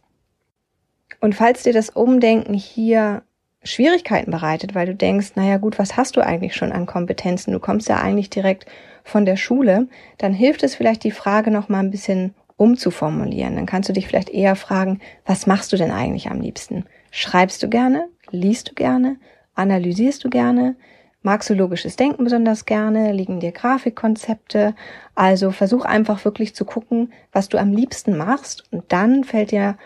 Und 1.20 1.34
falls 1.34 1.62
dir 1.62 1.72
das 1.72 1.90
Umdenken 1.90 2.54
hier 2.54 3.22
Schwierigkeiten 3.64 4.30
bereitet, 4.30 4.74
weil 4.74 4.86
du 4.86 4.94
denkst, 4.94 5.32
naja 5.36 5.56
gut, 5.56 5.78
was 5.78 5.96
hast 5.96 6.16
du 6.16 6.20
eigentlich 6.20 6.54
schon 6.54 6.72
an 6.72 6.86
Kompetenzen? 6.86 7.52
Du 7.52 7.60
kommst 7.60 7.88
ja 7.88 8.00
eigentlich 8.00 8.28
direkt 8.28 8.66
von 9.04 9.24
der 9.24 9.36
Schule, 9.36 9.88
dann 10.18 10.32
hilft 10.32 10.62
es 10.62 10.74
vielleicht 10.74 11.04
die 11.04 11.10
Frage 11.10 11.50
noch 11.50 11.68
mal 11.68 11.80
ein 11.80 11.90
bisschen 11.90 12.34
umzuformulieren. 12.56 13.56
Dann 13.56 13.66
kannst 13.66 13.88
du 13.88 13.92
dich 13.92 14.06
vielleicht 14.06 14.30
eher 14.30 14.56
fragen, 14.56 15.00
was 15.24 15.46
machst 15.46 15.72
du 15.72 15.76
denn 15.76 15.90
eigentlich 15.90 16.28
am 16.30 16.40
liebsten? 16.40 16.84
Schreibst 17.10 17.62
du 17.62 17.68
gerne? 17.68 18.08
Liest 18.30 18.70
du 18.70 18.74
gerne? 18.74 19.16
Analysierst 19.54 20.24
du 20.24 20.30
gerne? 20.30 20.76
Magst 21.22 21.48
du 21.48 21.54
logisches 21.54 21.96
Denken 21.96 22.24
besonders 22.24 22.64
gerne? 22.64 23.12
Liegen 23.12 23.38
dir 23.38 23.52
Grafikkonzepte? 23.52 24.74
Also 25.14 25.52
versuch 25.52 25.84
einfach 25.84 26.24
wirklich 26.24 26.54
zu 26.54 26.64
gucken, 26.64 27.12
was 27.32 27.48
du 27.48 27.58
am 27.58 27.72
liebsten 27.72 28.16
machst 28.16 28.64
und 28.72 28.84
dann 28.88 29.22
fällt 29.22 29.52
dir 29.52 29.76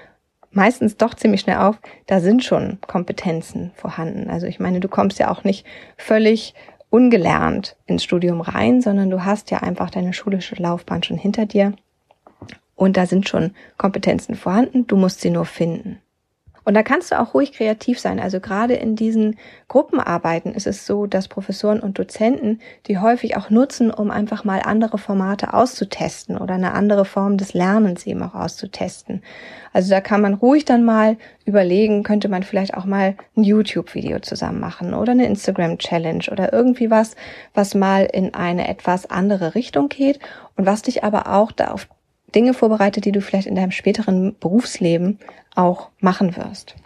meistens 0.51 0.97
doch 0.97 1.15
ziemlich 1.15 1.43
schnell 1.43 1.59
auf, 1.59 1.79
da 2.07 2.21
sind 2.21 2.43
schon 2.43 2.79
Kompetenzen 2.87 3.73
vorhanden. 3.75 4.31
Also 4.31 4.47
ich 4.47 4.59
meine, 4.59 4.81
du 4.81 4.89
kommst 4.89 5.19
ja 5.19 5.31
auch 5.31 5.45
nicht 5.45 5.67
völlig 5.99 6.55
ungelernt 6.89 7.77
ins 7.85 8.03
Studium 8.03 8.41
rein, 8.41 8.81
sondern 8.81 9.11
du 9.11 9.25
hast 9.25 9.51
ja 9.51 9.59
einfach 9.59 9.91
deine 9.91 10.15
schulische 10.15 10.55
Laufbahn 10.55 11.03
schon 11.03 11.19
hinter 11.19 11.45
dir 11.45 11.75
und 12.77 12.97
da 12.97 13.07
sind 13.07 13.29
schon 13.29 13.53
Kompetenzen 13.77 14.35
vorhanden, 14.35 14.87
du 14.87 14.97
musst 14.97 15.21
sie 15.21 15.31
nur 15.31 15.47
finden. 15.47 16.01
Und 16.67 16.75
da 16.75 16.83
kannst 16.83 17.13
du 17.13 17.21
auch 17.21 17.33
ruhig 17.33 17.53
kreativ 17.53 18.01
sein. 18.01 18.19
Also 18.19 18.41
gerade 18.41 18.75
in 18.75 18.97
diesen 18.97 19.37
Gruppenarbeiten 19.69 20.53
ist 20.53 20.67
es 20.67 20.85
so, 20.85 21.07
dass 21.07 21.29
Professoren 21.29 21.79
und 21.79 21.97
Dozenten 21.97 22.61
die 22.89 22.99
häufig 22.99 23.37
auch 23.37 23.51
nutzen, 23.51 23.93
um 23.93 24.11
einfach 24.11 24.43
mal 24.43 24.61
andere 24.65 24.99
Formate 24.99 25.55
auszutesten 25.55 26.37
oder 26.37 26.55
eine 26.55 26.73
andere 26.73 27.05
Form 27.05 27.37
des 27.39 27.55
Lernens 27.55 28.05
eben 28.05 28.21
auch 28.25 28.35
auszutesten. 28.35 29.23
Also 29.73 29.91
da 29.91 30.01
kann 30.01 30.21
man 30.21 30.35
ruhig 30.35 30.65
dann 30.65 30.85
mal 30.85 31.17
überlegen, 31.45 32.03
könnte 32.03 32.29
man 32.29 32.43
vielleicht 32.43 32.75
auch 32.75 32.85
mal 32.85 33.15
ein 33.37 33.45
YouTube-Video 33.45 34.19
zusammen 34.19 34.59
machen 34.59 34.93
oder 34.93 35.13
eine 35.13 35.27
Instagram-Challenge 35.27 36.25
oder 36.33 36.53
irgendwie 36.53 36.91
was, 36.91 37.15
was 37.55 37.77
mal 37.77 38.09
in 38.13 38.35
eine 38.35 38.67
etwas 38.67 39.09
andere 39.09 39.55
Richtung 39.55 39.89
geht 39.89 40.19
und 40.57 40.67
was 40.67 40.83
dich 40.83 41.05
aber 41.05 41.33
auch 41.33 41.53
da 41.53 41.69
auf 41.69 41.87
Dinge 42.35 42.55
vorbereitet, 42.55 43.05
die 43.05 43.13
du 43.13 43.21
vielleicht 43.21 43.47
in 43.47 43.55
deinem 43.55 43.71
späteren 43.71 44.37
Berufsleben 44.39 45.19
auch 45.55 45.91
machen 46.01 46.37
wirst. 46.37 46.77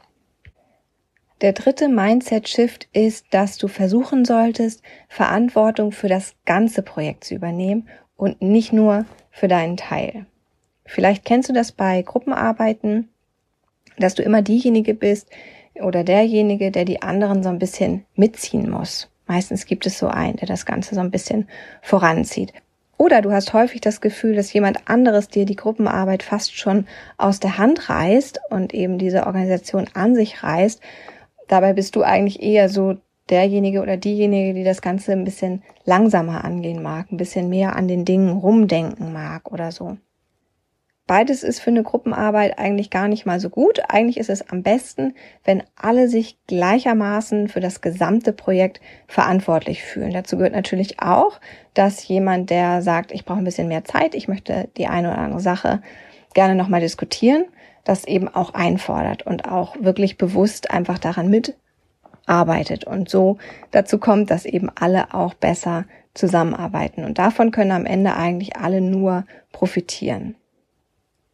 Der 1.40 1.54
dritte 1.54 1.88
Mindset-Shift 1.88 2.88
ist, 2.92 3.26
dass 3.30 3.56
du 3.56 3.66
versuchen 3.66 4.26
solltest, 4.26 4.82
Verantwortung 5.09 5.90
für 5.90 6.09
das 6.09 6.35
ganze 6.44 6.82
Projekt 6.82 7.25
zu 7.25 7.35
übernehmen 7.35 7.88
und 8.16 8.42
nicht 8.42 8.75
nur 8.75 9.06
für 9.30 9.49
deinen 9.49 9.78
Teil. 9.78 10.26
Vielleicht 10.85 11.25
kennst 11.25 11.49
du 11.49 11.54
das 11.54 11.73
bei 11.73 12.02
Gruppenarbeiten, 12.02 13.09
dass 13.97 14.14
du 14.14 14.23
immer 14.23 14.42
diejenige 14.42 14.92
bist 14.92 15.30
oder 15.75 16.04
derjenige, 16.04 16.70
der 16.70 16.85
die 16.85 17.00
anderen 17.00 17.42
so 17.42 17.49
ein 17.49 17.59
bisschen 17.59 18.04
mitziehen 18.14 18.68
muss. 18.68 19.09
Meistens 19.26 19.64
gibt 19.64 19.87
es 19.87 19.99
so 19.99 20.09
einen, 20.09 20.37
der 20.37 20.49
das 20.49 20.66
Ganze 20.66 20.94
so 20.94 21.00
ein 21.00 21.11
bisschen 21.11 21.49
voranzieht. 21.80 22.52
Oder 23.00 23.23
du 23.23 23.33
hast 23.33 23.54
häufig 23.54 23.80
das 23.80 24.02
Gefühl, 24.02 24.35
dass 24.35 24.52
jemand 24.52 24.87
anderes 24.87 25.28
dir 25.28 25.47
die 25.47 25.57
Gruppenarbeit 25.57 26.23
fast 26.23 26.54
schon 26.54 26.87
aus 27.16 27.40
der 27.40 27.57
Hand 27.57 27.88
reißt 27.88 28.40
und 28.50 28.75
eben 28.75 28.99
diese 28.99 29.26
Organisation 29.26 29.87
an 29.95 30.14
sich 30.14 30.42
reißt. 30.42 30.83
Dabei 31.49 31.73
bist 31.73 31.97
du 31.97 32.02
eigentlich 32.02 32.42
eher 32.42 32.69
so 32.69 32.99
derjenige 33.30 33.80
oder 33.80 33.97
diejenige, 33.97 34.52
die 34.52 34.64
das 34.64 34.83
Ganze 34.83 35.12
ein 35.12 35.25
bisschen 35.25 35.62
langsamer 35.87 36.45
angehen 36.45 36.83
mag, 36.83 37.11
ein 37.11 37.16
bisschen 37.16 37.49
mehr 37.49 37.75
an 37.75 37.88
den 37.88 38.04
Dingen 38.04 38.37
rumdenken 38.37 39.14
mag 39.14 39.50
oder 39.50 39.73
so. 39.73 39.97
Beides 41.11 41.43
ist 41.43 41.59
für 41.59 41.71
eine 41.71 41.83
Gruppenarbeit 41.83 42.61
eigentlich 42.61 42.88
gar 42.88 43.09
nicht 43.09 43.26
mal 43.26 43.40
so 43.40 43.50
gut. 43.50 43.81
Eigentlich 43.88 44.17
ist 44.17 44.31
es 44.31 44.49
am 44.49 44.62
besten, 44.62 45.14
wenn 45.43 45.64
alle 45.75 46.07
sich 46.07 46.38
gleichermaßen 46.47 47.49
für 47.49 47.59
das 47.59 47.81
gesamte 47.81 48.33
Projekt 48.33 48.81
verantwortlich 49.09 49.83
fühlen. 49.83 50.12
Dazu 50.12 50.37
gehört 50.37 50.52
natürlich 50.52 51.02
auch, 51.02 51.40
dass 51.75 52.07
jemand, 52.07 52.50
der 52.50 52.81
sagt, 52.81 53.11
ich 53.11 53.25
brauche 53.25 53.38
ein 53.38 53.45
bisschen 53.45 53.67
mehr 53.67 53.83
Zeit, 53.85 54.14
ich 54.14 54.29
möchte 54.29 54.69
die 54.76 54.87
eine 54.87 55.09
oder 55.09 55.19
andere 55.19 55.40
Sache 55.40 55.83
gerne 56.33 56.55
nochmal 56.55 56.81
diskutieren, 56.81 57.47
das 57.83 58.05
eben 58.05 58.29
auch 58.29 58.55
einfordert 58.55 59.26
und 59.26 59.50
auch 59.50 59.75
wirklich 59.81 60.17
bewusst 60.17 60.71
einfach 60.71 61.00
daran 61.00 61.29
mitarbeitet 61.29 62.85
und 62.85 63.09
so 63.09 63.38
dazu 63.73 63.99
kommt, 63.99 64.31
dass 64.31 64.45
eben 64.45 64.71
alle 64.76 65.12
auch 65.12 65.35
besser 65.35 65.87
zusammenarbeiten. 66.14 67.02
Und 67.02 67.19
davon 67.19 67.50
können 67.50 67.73
am 67.73 67.85
Ende 67.85 68.14
eigentlich 68.14 68.55
alle 68.59 68.81
nur 68.81 69.25
profitieren. 69.50 70.37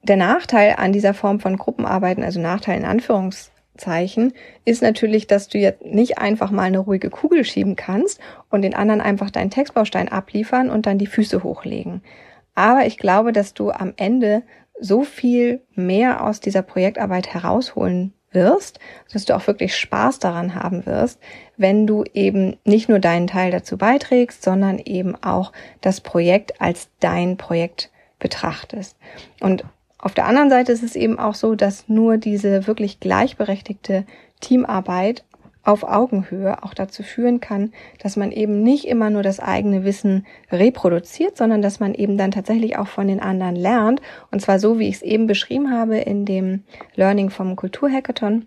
Der 0.07 0.17
Nachteil 0.17 0.77
an 0.79 0.93
dieser 0.93 1.15
Form 1.15 1.41
von 1.41 1.57
Gruppenarbeiten, 1.57 2.23
also 2.23 2.39
Nachteil 2.39 2.79
in 2.79 2.85
Anführungszeichen, 2.85 4.35
ist 4.65 4.81
natürlich, 4.81 5.27
dass 5.27 5.49
du 5.49 5.59
jetzt 5.59 5.85
nicht 5.85 6.19
einfach 6.19 6.53
mal 6.53 6.63
eine 6.63 6.79
ruhige 6.79 7.11
Kugel 7.11 7.45
schieben 7.45 7.75
kannst 7.75 8.21
und 8.49 8.63
den 8.63 8.77
anderen 8.77 9.01
einfach 9.01 9.33
deinen 9.33 9.51
Textbaustein 9.51 10.09
abliefern 10.09 10.71
und 10.71 10.87
dann 10.87 10.99
die 10.99 11.09
Füße 11.09 11.43
hochlegen. 11.43 12.03
Aber 12.55 12.87
ich 12.87 12.99
glaube, 12.99 13.33
dass 13.33 13.53
du 13.53 13.73
am 13.73 13.95
Ende 13.97 14.45
so 14.79 15.03
viel 15.03 15.61
mehr 15.75 16.25
aus 16.25 16.39
dieser 16.39 16.63
Projektarbeit 16.63 17.35
herausholen 17.35 18.13
wirst, 18.31 18.79
dass 19.13 19.25
du 19.25 19.35
auch 19.35 19.49
wirklich 19.49 19.75
Spaß 19.75 20.21
daran 20.21 20.55
haben 20.55 20.87
wirst, 20.87 21.19
wenn 21.57 21.89
du 21.89 22.05
eben 22.15 22.59
nicht 22.65 22.89
nur 22.89 23.01
deinen 23.01 23.27
Teil 23.27 23.51
dazu 23.51 23.77
beiträgst, 23.77 24.45
sondern 24.45 24.79
eben 24.79 25.17
auch 25.21 25.51
das 25.81 26.01
Projekt 26.01 26.61
als 26.61 26.91
dein 27.01 27.37
Projekt 27.37 27.91
betrachtest. 28.21 28.97
Und 29.41 29.65
auf 30.07 30.15
der 30.15 30.27
anderen 30.27 30.51
Seite 30.51 30.71
ist 30.71 30.85
es 30.85 30.95
eben 30.95 31.19
auch 31.19 31.35
so, 31.35 31.57
dass 31.57 31.89
nur 31.89 32.17
diese 32.17 32.69
wirklich 32.69 33.01
gleichberechtigte 33.01 34.05
Teamarbeit 34.41 35.25
auf 35.65 35.83
Augenhöhe 35.83 36.63
auch 36.63 36.75
dazu 36.75 37.03
führen 37.03 37.41
kann, 37.41 37.73
dass 38.01 38.15
man 38.15 38.31
eben 38.31 38.63
nicht 38.63 38.87
immer 38.87 39.11
nur 39.11 39.25
das 39.25 39.41
eigene 39.41 39.83
Wissen 39.83 40.25
reproduziert, 40.53 41.37
sondern 41.37 41.61
dass 41.61 41.81
man 41.81 41.93
eben 41.93 42.17
dann 42.17 42.31
tatsächlich 42.31 42.79
auch 42.79 42.87
von 42.87 43.09
den 43.09 43.19
anderen 43.19 43.57
lernt. 43.57 44.01
Und 44.31 44.41
zwar 44.41 44.61
so, 44.61 44.79
wie 44.79 44.89
ich 44.89 44.95
es 44.95 45.03
eben 45.03 45.27
beschrieben 45.27 45.73
habe 45.73 45.97
in 45.97 46.25
dem 46.25 46.63
Learning 46.95 47.31
vom 47.31 47.57
Kulturhackathon, 47.57 48.47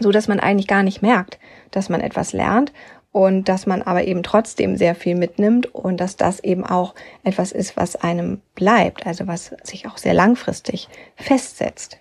so 0.00 0.10
dass 0.10 0.26
man 0.26 0.40
eigentlich 0.40 0.66
gar 0.66 0.82
nicht 0.82 1.02
merkt, 1.02 1.38
dass 1.70 1.88
man 1.88 2.00
etwas 2.00 2.32
lernt, 2.32 2.72
und 3.12 3.48
dass 3.48 3.66
man 3.66 3.82
aber 3.82 4.04
eben 4.04 4.22
trotzdem 4.22 4.76
sehr 4.76 4.94
viel 4.94 5.16
mitnimmt 5.16 5.74
und 5.74 6.00
dass 6.00 6.16
das 6.16 6.40
eben 6.40 6.64
auch 6.64 6.94
etwas 7.24 7.52
ist, 7.52 7.76
was 7.76 7.96
einem 7.96 8.40
bleibt, 8.54 9.06
also 9.06 9.26
was 9.26 9.54
sich 9.62 9.86
auch 9.88 9.98
sehr 9.98 10.14
langfristig 10.14 10.88
festsetzt. 11.16 11.98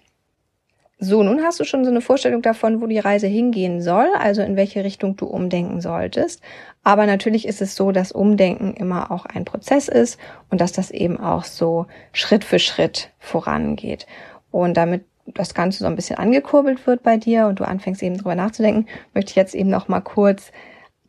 So, 1.02 1.24
nun 1.24 1.42
hast 1.44 1.62
du 1.62 1.64
schon 1.64 1.86
so 1.86 1.92
eine 1.92 2.02
Vorstellung 2.02 2.42
davon, 2.42 2.82
wo 2.82 2.86
die 2.86 3.00
Reise 3.00 3.28
hingehen 3.28 3.82
soll, 3.82 4.10
also 4.20 4.42
in 4.42 4.58
welche 4.58 4.84
Richtung 4.84 5.16
du 5.16 5.28
umdenken 5.28 5.80
solltest. 5.80 6.42
Aber 6.84 7.06
natürlich 7.06 7.48
ist 7.48 7.62
es 7.62 7.76
so, 7.76 7.94
dass 7.94 8.12
Umdenken 8.12 8.74
immer 8.74 9.10
auch 9.10 9.26
ein 9.26 9.46
Prozess 9.46 9.88
ist 9.88 10.20
und 10.50 10.60
dass 10.60 10.74
das 10.74 10.92
eben 10.92 11.18
auch 11.18 11.46
so 11.46 11.86
Schritt 12.12 12.44
für 12.44 12.60
Schritt 12.60 13.12
vorangeht. 13.18 14.08
Und 14.52 14.76
damit 14.76 15.06
das 15.26 15.54
Ganze 15.54 15.80
so 15.80 15.86
ein 15.86 15.96
bisschen 15.96 16.18
angekurbelt 16.18 16.86
wird 16.86 17.02
bei 17.02 17.16
dir 17.16 17.48
und 17.48 17.62
du 17.62 17.64
anfängst 17.64 18.04
eben 18.04 18.18
drüber 18.18 18.36
nachzudenken, 18.36 18.88
möchte 19.14 19.30
ich 19.30 19.36
jetzt 19.38 19.56
eben 19.56 19.70
noch 19.70 19.88
mal 19.88 20.02
kurz 20.02 20.52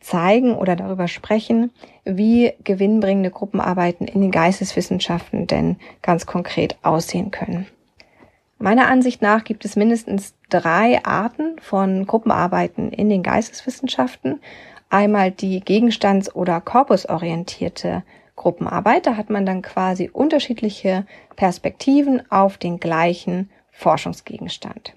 zeigen 0.00 0.54
oder 0.54 0.76
darüber 0.76 1.08
sprechen, 1.08 1.70
wie 2.04 2.52
gewinnbringende 2.64 3.30
Gruppenarbeiten 3.30 4.08
in 4.08 4.22
den 4.22 4.30
Geisteswissenschaften 4.30 5.46
denn 5.46 5.76
ganz 6.02 6.26
konkret 6.26 6.76
aussehen 6.82 7.30
können. 7.30 7.66
Meiner 8.58 8.88
Ansicht 8.88 9.22
nach 9.22 9.44
gibt 9.44 9.64
es 9.64 9.76
mindestens 9.76 10.34
drei 10.50 11.02
Arten 11.04 11.58
von 11.60 12.06
Gruppenarbeiten 12.06 12.92
in 12.92 13.08
den 13.08 13.22
Geisteswissenschaften. 13.22 14.40
Einmal 14.90 15.30
die 15.30 15.60
gegenstands- 15.60 16.34
oder 16.34 16.60
korpusorientierte 16.60 18.02
Gruppenarbeit. 18.36 19.06
Da 19.06 19.16
hat 19.16 19.30
man 19.30 19.46
dann 19.46 19.62
quasi 19.62 20.10
unterschiedliche 20.12 21.06
Perspektiven 21.36 22.22
auf 22.30 22.58
den 22.58 22.80
gleichen 22.80 23.50
Forschungsgegenstand. 23.70 24.94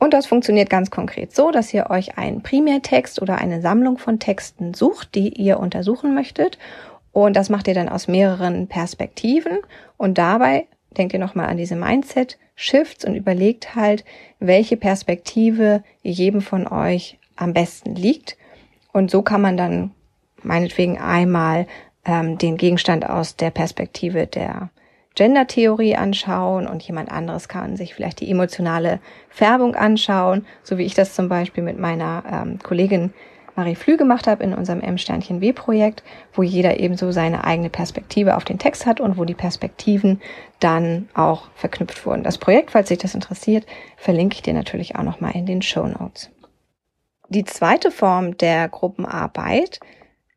Und 0.00 0.14
das 0.14 0.26
funktioniert 0.26 0.70
ganz 0.70 0.90
konkret 0.90 1.36
so, 1.36 1.50
dass 1.50 1.72
ihr 1.74 1.90
euch 1.90 2.16
einen 2.16 2.42
Primärtext 2.42 3.20
oder 3.20 3.36
eine 3.36 3.60
Sammlung 3.60 3.98
von 3.98 4.18
Texten 4.18 4.72
sucht, 4.72 5.14
die 5.14 5.28
ihr 5.28 5.60
untersuchen 5.60 6.14
möchtet. 6.14 6.58
Und 7.12 7.36
das 7.36 7.50
macht 7.50 7.68
ihr 7.68 7.74
dann 7.74 7.90
aus 7.90 8.08
mehreren 8.08 8.66
Perspektiven. 8.66 9.58
Und 9.98 10.16
dabei 10.16 10.66
denkt 10.96 11.12
ihr 11.12 11.20
nochmal 11.20 11.50
an 11.50 11.58
diese 11.58 11.76
Mindset-Shifts 11.76 13.04
und 13.04 13.14
überlegt 13.14 13.74
halt, 13.74 14.06
welche 14.38 14.78
Perspektive 14.78 15.84
jedem 16.02 16.40
von 16.40 16.66
euch 16.66 17.18
am 17.36 17.52
besten 17.52 17.94
liegt. 17.94 18.38
Und 18.94 19.10
so 19.10 19.20
kann 19.20 19.42
man 19.42 19.58
dann 19.58 19.90
meinetwegen 20.42 20.98
einmal 20.98 21.66
ähm, 22.06 22.38
den 22.38 22.56
Gegenstand 22.56 23.06
aus 23.06 23.36
der 23.36 23.50
Perspektive 23.50 24.26
der 24.26 24.70
Gender-Theorie 25.20 25.96
anschauen 25.96 26.66
und 26.66 26.82
jemand 26.82 27.12
anderes 27.12 27.46
kann 27.46 27.76
sich 27.76 27.92
vielleicht 27.94 28.20
die 28.20 28.30
emotionale 28.30 29.00
Färbung 29.28 29.74
anschauen, 29.74 30.46
so 30.62 30.78
wie 30.78 30.86
ich 30.86 30.94
das 30.94 31.14
zum 31.14 31.28
Beispiel 31.28 31.62
mit 31.62 31.78
meiner 31.78 32.24
ähm, 32.32 32.58
Kollegin 32.62 33.12
Marie 33.54 33.74
Flü 33.74 33.98
gemacht 33.98 34.26
habe 34.26 34.42
in 34.42 34.54
unserem 34.54 34.80
M-Sternchen-W-Projekt, 34.80 36.02
wo 36.32 36.42
jeder 36.42 36.80
eben 36.80 36.96
so 36.96 37.12
seine 37.12 37.44
eigene 37.44 37.68
Perspektive 37.68 38.34
auf 38.34 38.46
den 38.46 38.58
Text 38.58 38.86
hat 38.86 38.98
und 38.98 39.18
wo 39.18 39.26
die 39.26 39.34
Perspektiven 39.34 40.22
dann 40.58 41.10
auch 41.12 41.50
verknüpft 41.54 42.06
wurden. 42.06 42.22
Das 42.22 42.38
Projekt, 42.38 42.70
falls 42.70 42.88
dich 42.88 42.96
das 42.96 43.14
interessiert, 43.14 43.66
verlinke 43.98 44.36
ich 44.36 44.42
dir 44.42 44.54
natürlich 44.54 44.96
auch 44.96 45.02
nochmal 45.02 45.36
in 45.36 45.44
den 45.44 45.60
Show 45.60 45.86
Notes. 45.86 46.30
Die 47.28 47.44
zweite 47.44 47.90
Form 47.90 48.38
der 48.38 48.70
Gruppenarbeit 48.70 49.80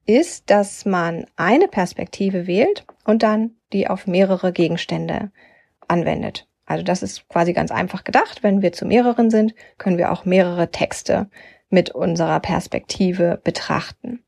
ist, 0.05 0.50
dass 0.50 0.86
man 0.86 1.25
eine 1.36 1.67
Perspektive 1.67 2.48
wählt 2.48 2.86
und 3.05 3.24
dann 3.24 3.51
die 3.72 3.88
auf 3.88 4.07
mehrere 4.07 4.51
Gegenstände 4.51 5.31
anwendet. 5.88 6.48
Also 6.65 6.83
das 6.83 7.03
ist 7.03 7.27
quasi 7.29 7.53
ganz 7.53 7.72
einfach 7.72 8.03
gedacht. 8.03 8.43
Wenn 8.43 8.62
wir 8.62 8.72
zu 8.72 8.86
mehreren 8.86 9.29
sind, 9.29 9.53
können 9.77 9.98
wir 9.98 10.12
auch 10.12 10.25
mehrere 10.25 10.72
Texte 10.72 11.29
mit 11.69 11.89
unserer 11.89 12.39
Perspektive 12.39 13.39
betrachten. 13.43 14.24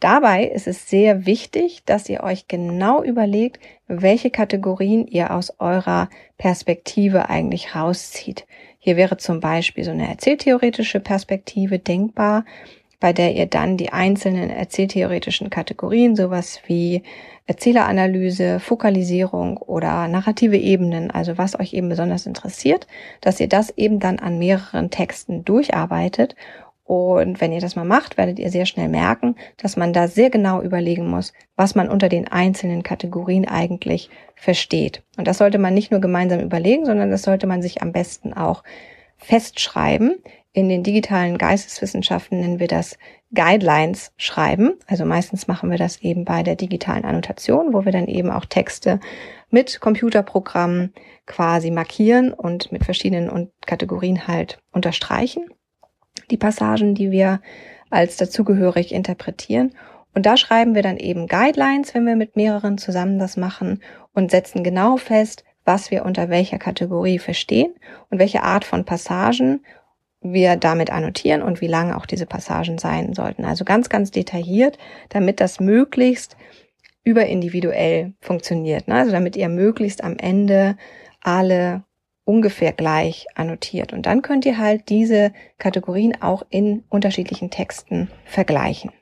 Dabei 0.00 0.46
ist 0.46 0.66
es 0.66 0.90
sehr 0.90 1.26
wichtig, 1.26 1.84
dass 1.84 2.08
ihr 2.08 2.24
euch 2.24 2.48
genau 2.48 3.04
überlegt, 3.04 3.60
welche 3.86 4.30
Kategorien 4.30 5.06
ihr 5.06 5.32
aus 5.32 5.60
eurer 5.60 6.10
Perspektive 6.38 7.28
eigentlich 7.28 7.76
rauszieht. 7.76 8.44
Hier 8.80 8.96
wäre 8.96 9.16
zum 9.16 9.38
Beispiel 9.38 9.84
so 9.84 9.92
eine 9.92 10.08
erzähltheoretische 10.08 10.98
Perspektive 10.98 11.78
denkbar, 11.78 12.44
bei 13.02 13.12
der 13.12 13.34
ihr 13.34 13.46
dann 13.46 13.76
die 13.76 13.92
einzelnen 13.92 14.48
erzähltheoretischen 14.48 15.50
Kategorien, 15.50 16.14
sowas 16.14 16.60
wie 16.66 17.02
Erzähleranalyse, 17.46 18.60
Fokalisierung 18.60 19.56
oder 19.56 20.06
narrative 20.06 20.56
Ebenen, 20.56 21.10
also 21.10 21.36
was 21.36 21.58
euch 21.58 21.74
eben 21.74 21.88
besonders 21.88 22.26
interessiert, 22.26 22.86
dass 23.20 23.40
ihr 23.40 23.48
das 23.48 23.70
eben 23.76 23.98
dann 23.98 24.20
an 24.20 24.38
mehreren 24.38 24.90
Texten 24.90 25.44
durcharbeitet. 25.44 26.36
Und 26.84 27.40
wenn 27.40 27.52
ihr 27.52 27.60
das 27.60 27.74
mal 27.74 27.84
macht, 27.84 28.18
werdet 28.18 28.38
ihr 28.38 28.50
sehr 28.50 28.66
schnell 28.66 28.88
merken, 28.88 29.34
dass 29.56 29.76
man 29.76 29.92
da 29.92 30.06
sehr 30.06 30.30
genau 30.30 30.62
überlegen 30.62 31.08
muss, 31.08 31.32
was 31.56 31.74
man 31.74 31.88
unter 31.88 32.08
den 32.08 32.28
einzelnen 32.28 32.84
Kategorien 32.84 33.48
eigentlich 33.48 34.10
versteht. 34.36 35.02
Und 35.16 35.26
das 35.26 35.38
sollte 35.38 35.58
man 35.58 35.74
nicht 35.74 35.90
nur 35.90 36.00
gemeinsam 36.00 36.38
überlegen, 36.38 36.86
sondern 36.86 37.10
das 37.10 37.22
sollte 37.22 37.48
man 37.48 37.62
sich 37.62 37.82
am 37.82 37.90
besten 37.90 38.32
auch 38.32 38.62
festschreiben, 39.22 40.22
in 40.54 40.68
den 40.68 40.82
digitalen 40.82 41.38
Geisteswissenschaften 41.38 42.40
nennen 42.40 42.60
wir 42.60 42.68
das 42.68 42.98
Guidelines 43.34 44.12
schreiben. 44.18 44.74
Also 44.86 45.06
meistens 45.06 45.48
machen 45.48 45.70
wir 45.70 45.78
das 45.78 46.02
eben 46.02 46.26
bei 46.26 46.42
der 46.42 46.56
digitalen 46.56 47.06
Annotation, 47.06 47.72
wo 47.72 47.86
wir 47.86 47.92
dann 47.92 48.06
eben 48.06 48.30
auch 48.30 48.44
Texte 48.44 49.00
mit 49.48 49.80
Computerprogrammen 49.80 50.92
quasi 51.26 51.70
markieren 51.70 52.34
und 52.34 52.70
mit 52.70 52.84
verschiedenen 52.84 53.50
Kategorien 53.64 54.26
halt 54.28 54.58
unterstreichen. 54.72 55.46
Die 56.30 56.36
Passagen, 56.36 56.94
die 56.94 57.10
wir 57.10 57.40
als 57.88 58.18
dazugehörig 58.18 58.92
interpretieren. 58.92 59.72
Und 60.14 60.26
da 60.26 60.36
schreiben 60.36 60.74
wir 60.74 60.82
dann 60.82 60.98
eben 60.98 61.28
Guidelines, 61.28 61.94
wenn 61.94 62.04
wir 62.04 62.16
mit 62.16 62.36
mehreren 62.36 62.76
zusammen 62.76 63.18
das 63.18 63.38
machen 63.38 63.82
und 64.12 64.30
setzen 64.30 64.62
genau 64.62 64.98
fest, 64.98 65.44
was 65.64 65.90
wir 65.90 66.04
unter 66.04 66.28
welcher 66.28 66.58
Kategorie 66.58 67.18
verstehen 67.18 67.74
und 68.10 68.18
welche 68.18 68.42
Art 68.42 68.64
von 68.64 68.84
Passagen 68.84 69.64
wir 70.20 70.56
damit 70.56 70.90
annotieren 70.90 71.42
und 71.42 71.60
wie 71.60 71.66
lange 71.66 71.96
auch 71.96 72.06
diese 72.06 72.26
Passagen 72.26 72.78
sein 72.78 73.12
sollten. 73.12 73.44
Also 73.44 73.64
ganz, 73.64 73.88
ganz 73.88 74.10
detailliert, 74.10 74.78
damit 75.08 75.40
das 75.40 75.60
möglichst 75.60 76.36
überindividuell 77.04 78.12
funktioniert. 78.20 78.88
Ne? 78.88 78.94
Also 78.94 79.12
damit 79.12 79.36
ihr 79.36 79.48
möglichst 79.48 80.04
am 80.04 80.16
Ende 80.18 80.76
alle 81.20 81.82
ungefähr 82.24 82.72
gleich 82.72 83.26
annotiert. 83.34 83.92
Und 83.92 84.06
dann 84.06 84.22
könnt 84.22 84.46
ihr 84.46 84.58
halt 84.58 84.88
diese 84.88 85.32
Kategorien 85.58 86.22
auch 86.22 86.44
in 86.50 86.84
unterschiedlichen 86.88 87.50
Texten 87.50 88.08
vergleichen. 88.24 88.92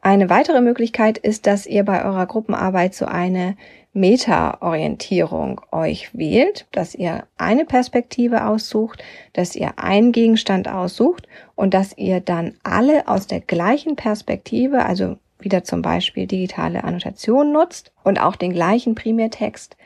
Eine 0.00 0.30
weitere 0.30 0.60
Möglichkeit 0.60 1.18
ist, 1.18 1.46
dass 1.46 1.66
ihr 1.66 1.84
bei 1.84 2.04
eurer 2.04 2.26
Gruppenarbeit 2.26 2.94
so 2.94 3.04
eine 3.04 3.56
Meta-Orientierung 3.94 5.60
euch 5.70 6.16
wählt, 6.16 6.66
dass 6.72 6.94
ihr 6.94 7.24
eine 7.36 7.66
Perspektive 7.66 8.46
aussucht, 8.46 9.02
dass 9.34 9.54
ihr 9.54 9.78
einen 9.78 10.12
Gegenstand 10.12 10.66
aussucht 10.68 11.28
und 11.56 11.74
dass 11.74 11.96
ihr 11.98 12.20
dann 12.20 12.54
alle 12.62 13.06
aus 13.06 13.26
der 13.26 13.40
gleichen 13.40 13.96
Perspektive, 13.96 14.86
also 14.86 15.18
wieder 15.38 15.64
zum 15.64 15.82
Beispiel 15.82 16.26
digitale 16.26 16.84
Annotation 16.84 17.52
nutzt 17.52 17.92
und 18.02 18.20
auch 18.20 18.36
den 18.36 18.52
gleichen 18.52 18.94
Primärtext 18.94 19.76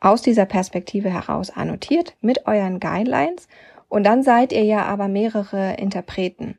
aus 0.00 0.22
dieser 0.22 0.46
Perspektive 0.46 1.10
heraus 1.10 1.50
annotiert 1.50 2.16
mit 2.20 2.46
euren 2.46 2.80
Guidelines 2.80 3.48
und 3.88 4.04
dann 4.04 4.22
seid 4.22 4.52
ihr 4.52 4.64
ja 4.64 4.84
aber 4.84 5.08
mehrere 5.08 5.74
Interpreten. 5.74 6.58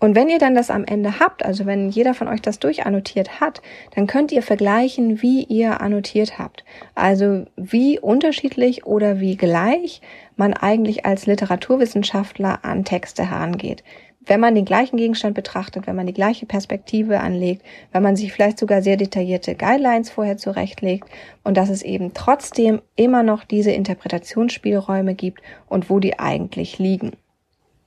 Und 0.00 0.14
wenn 0.14 0.30
ihr 0.30 0.38
dann 0.38 0.54
das 0.54 0.70
am 0.70 0.84
Ende 0.84 1.20
habt, 1.20 1.44
also 1.44 1.66
wenn 1.66 1.90
jeder 1.90 2.14
von 2.14 2.26
euch 2.26 2.40
das 2.40 2.58
durchannotiert 2.58 3.38
hat, 3.38 3.60
dann 3.94 4.06
könnt 4.06 4.32
ihr 4.32 4.42
vergleichen, 4.42 5.20
wie 5.20 5.44
ihr 5.44 5.82
annotiert 5.82 6.38
habt. 6.38 6.64
Also 6.94 7.44
wie 7.56 8.00
unterschiedlich 8.00 8.86
oder 8.86 9.20
wie 9.20 9.36
gleich 9.36 10.00
man 10.36 10.54
eigentlich 10.54 11.04
als 11.04 11.26
Literaturwissenschaftler 11.26 12.64
an 12.64 12.86
Texte 12.86 13.30
herangeht. 13.30 13.84
Wenn 14.24 14.40
man 14.40 14.54
den 14.54 14.64
gleichen 14.64 14.96
Gegenstand 14.96 15.34
betrachtet, 15.34 15.86
wenn 15.86 15.96
man 15.96 16.06
die 16.06 16.14
gleiche 16.14 16.46
Perspektive 16.46 17.20
anlegt, 17.20 17.62
wenn 17.92 18.02
man 18.02 18.16
sich 18.16 18.32
vielleicht 18.32 18.58
sogar 18.58 18.80
sehr 18.80 18.96
detaillierte 18.96 19.54
Guidelines 19.54 20.08
vorher 20.08 20.38
zurechtlegt 20.38 21.08
und 21.44 21.58
dass 21.58 21.68
es 21.68 21.82
eben 21.82 22.14
trotzdem 22.14 22.80
immer 22.96 23.22
noch 23.22 23.44
diese 23.44 23.72
Interpretationsspielräume 23.72 25.14
gibt 25.14 25.42
und 25.68 25.90
wo 25.90 26.00
die 26.00 26.18
eigentlich 26.18 26.78
liegen. 26.78 27.12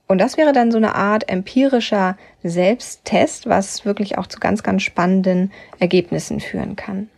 Und 0.06 0.18
das 0.20 0.36
wäre 0.36 0.52
dann 0.52 0.70
so 0.70 0.76
eine 0.76 0.94
Art 0.94 1.28
empirischer 1.28 2.16
Selbsttest, 2.42 3.48
was 3.48 3.84
wirklich 3.84 4.18
auch 4.18 4.26
zu 4.26 4.38
ganz, 4.38 4.62
ganz 4.62 4.82
spannenden 4.82 5.50
Ergebnissen 5.78 6.40
führen 6.40 6.76
kann. 6.76 7.08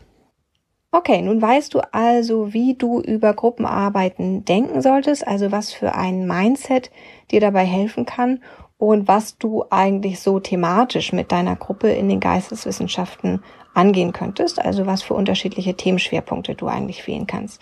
Okay, 0.92 1.20
nun 1.20 1.42
weißt 1.42 1.74
du 1.74 1.80
also, 1.92 2.54
wie 2.54 2.74
du 2.74 3.00
über 3.00 3.34
Gruppenarbeiten 3.34 4.44
denken 4.44 4.80
solltest, 4.80 5.26
also 5.26 5.52
was 5.52 5.72
für 5.72 5.94
ein 5.94 6.26
Mindset 6.26 6.90
dir 7.30 7.40
dabei 7.40 7.64
helfen 7.64 8.06
kann 8.06 8.40
und 8.78 9.08
was 9.08 9.36
du 9.36 9.64
eigentlich 9.68 10.20
so 10.20 10.38
thematisch 10.38 11.12
mit 11.12 11.32
deiner 11.32 11.56
Gruppe 11.56 11.88
in 11.88 12.08
den 12.08 12.20
Geisteswissenschaften 12.20 13.42
angehen 13.74 14.12
könntest, 14.12 14.64
also 14.64 14.86
was 14.86 15.02
für 15.02 15.14
unterschiedliche 15.14 15.74
Themenschwerpunkte 15.74 16.54
du 16.54 16.66
eigentlich 16.66 17.06
wählen 17.06 17.26
kannst. 17.26 17.60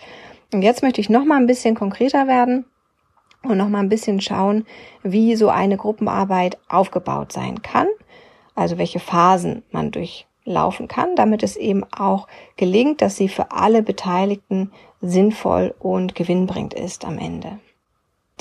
Und 0.53 0.61
jetzt 0.61 0.83
möchte 0.83 1.01
ich 1.01 1.09
noch 1.09 1.25
mal 1.25 1.37
ein 1.37 1.47
bisschen 1.47 1.75
konkreter 1.75 2.27
werden 2.27 2.65
und 3.47 3.57
noch 3.57 3.69
mal 3.69 3.79
ein 3.79 3.89
bisschen 3.89 4.21
schauen, 4.21 4.65
wie 5.03 5.35
so 5.35 5.49
eine 5.49 5.77
Gruppenarbeit 5.77 6.57
aufgebaut 6.69 7.31
sein 7.31 7.61
kann, 7.61 7.87
also 8.55 8.77
welche 8.77 8.99
Phasen 8.99 9.63
man 9.71 9.91
durchlaufen 9.91 10.87
kann, 10.87 11.15
damit 11.15 11.43
es 11.43 11.55
eben 11.55 11.83
auch 11.91 12.27
gelingt, 12.57 13.01
dass 13.01 13.15
sie 13.15 13.29
für 13.29 13.51
alle 13.51 13.83
Beteiligten 13.83 14.71
sinnvoll 15.01 15.73
und 15.79 16.15
gewinnbringend 16.15 16.73
ist 16.73 17.05
am 17.05 17.17
Ende. 17.17 17.59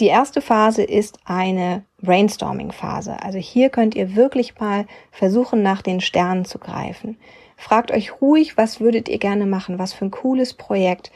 Die 0.01 0.07
erste 0.07 0.41
Phase 0.41 0.83
ist 0.83 1.21
eine 1.25 1.85
Brainstorming-Phase. 2.03 3.23
Also 3.23 3.39
hier 3.39 3.71
könnt 3.71 3.95
ihr 3.95 4.17
wirklich 4.17 4.59
mal 4.59 4.87
versuchen, 5.13 5.63
nach 5.63 5.83
den 5.83 6.01
Sternen 6.01 6.45
zu 6.45 6.59
greifen. 6.59 7.17
Fragt 7.57 7.93
euch 7.93 8.21
ruhig, 8.21 8.57
was 8.57 8.81
würdet 8.81 9.09
ihr 9.09 9.19
gerne 9.19 9.47
machen? 9.47 9.79
Was 9.79 9.93
für 9.93 10.07
ein 10.07 10.11
cooles 10.11 10.55
Projekt 10.55 11.13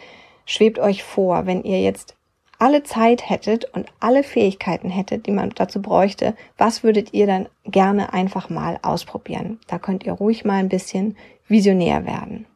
schwebt 0.46 0.78
euch 0.78 1.02
vor, 1.02 1.46
wenn 1.46 1.64
ihr 1.64 1.80
jetzt 1.80 2.14
alle 2.58 2.82
Zeit 2.82 3.28
hättet 3.28 3.64
und 3.66 3.86
alle 4.00 4.22
Fähigkeiten 4.22 4.90
hättet, 4.90 5.26
die 5.26 5.30
man 5.30 5.50
dazu 5.50 5.80
bräuchte, 5.80 6.34
was 6.56 6.82
würdet 6.82 7.14
ihr 7.14 7.26
dann 7.26 7.48
gerne 7.64 8.12
einfach 8.12 8.50
mal 8.50 8.78
ausprobieren? 8.82 9.60
Da 9.68 9.78
könnt 9.78 10.04
ihr 10.04 10.12
ruhig 10.12 10.44
mal 10.44 10.54
ein 10.54 10.68
bisschen 10.68 11.16
visionär 11.46 12.04
werden. 12.04 12.46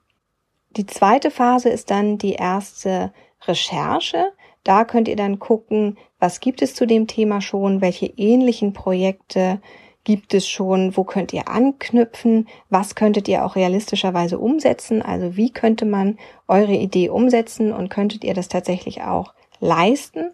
Die 0.70 0.86
zweite 0.86 1.30
Phase 1.30 1.68
ist 1.68 1.90
dann 1.90 2.18
die 2.18 2.32
erste 2.32 3.12
Recherche. 3.46 4.32
Da 4.64 4.84
könnt 4.84 5.08
ihr 5.08 5.16
dann 5.16 5.38
gucken, 5.38 5.98
was 6.18 6.40
gibt 6.40 6.62
es 6.62 6.74
zu 6.74 6.86
dem 6.86 7.06
Thema 7.06 7.40
schon, 7.40 7.80
welche 7.80 8.06
ähnlichen 8.06 8.72
Projekte 8.72 9.60
gibt 10.04 10.34
es 10.34 10.48
schon, 10.48 10.96
wo 10.96 11.04
könnt 11.04 11.32
ihr 11.32 11.48
anknüpfen, 11.48 12.48
was 12.70 12.94
könntet 12.94 13.28
ihr 13.28 13.44
auch 13.44 13.54
realistischerweise 13.54 14.38
umsetzen, 14.38 15.00
also 15.00 15.36
wie 15.36 15.50
könnte 15.50 15.84
man 15.84 16.18
eure 16.48 16.74
Idee 16.74 17.08
umsetzen 17.08 17.72
und 17.72 17.88
könntet 17.88 18.24
ihr 18.24 18.34
das 18.34 18.48
tatsächlich 18.48 19.02
auch 19.02 19.34
leisten. 19.62 20.32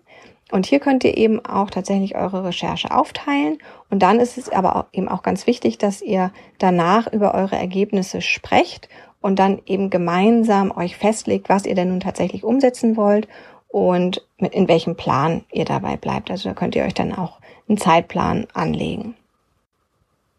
Und 0.51 0.67
hier 0.67 0.81
könnt 0.81 1.05
ihr 1.05 1.17
eben 1.17 1.45
auch 1.45 1.71
tatsächlich 1.71 2.17
eure 2.17 2.45
Recherche 2.45 2.91
aufteilen. 2.91 3.59
Und 3.91 4.03
dann 4.03 4.19
ist 4.19 4.39
es 4.39 4.49
aber 4.49 4.77
auch 4.77 4.85
eben 4.93 5.09
auch 5.09 5.23
ganz 5.23 5.47
wichtig, 5.47 5.79
dass 5.79 6.01
ihr 6.01 6.33
danach 6.59 7.13
über 7.13 7.35
eure 7.35 7.57
Ergebnisse 7.57 8.23
sprecht 8.23 8.89
und 9.21 9.39
dann 9.39 9.61
eben 9.67 9.91
gemeinsam 9.91 10.75
euch 10.75 10.97
festlegt, 10.97 11.49
was 11.49 11.67
ihr 11.67 11.75
denn 11.75 11.91
nun 11.91 12.01
tatsächlich 12.01 12.45
umsetzen 12.45 12.97
wollt 12.97 13.29
und 13.69 14.27
mit 14.39 14.55
in 14.55 14.69
welchem 14.69 14.97
Plan 14.97 15.45
ihr 15.53 15.67
dabei 15.67 15.97
bleibt. 15.97 16.31
Also 16.31 16.49
da 16.49 16.55
könnt 16.55 16.75
ihr 16.75 16.85
euch 16.85 16.95
dann 16.95 17.15
auch 17.15 17.39
einen 17.69 17.79
Zeitplan 17.79 18.47
anlegen. 18.55 19.15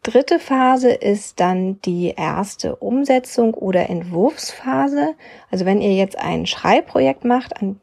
Dritte 0.02 0.40
Phase 0.40 0.92
ist 0.92 1.42
dann 1.42 1.82
die 1.82 2.14
erste 2.16 2.78
Umsetzung 2.78 3.54
oder 3.54 3.90
Entwurfsphase. 3.90 5.14
Also 5.52 5.66
wenn 5.66 5.82
ihr 5.82 5.94
jetzt 5.94 6.18
ein 6.18 6.48
Schreibprojekt 6.48 7.26
macht, 7.26 7.62
an 7.62 7.80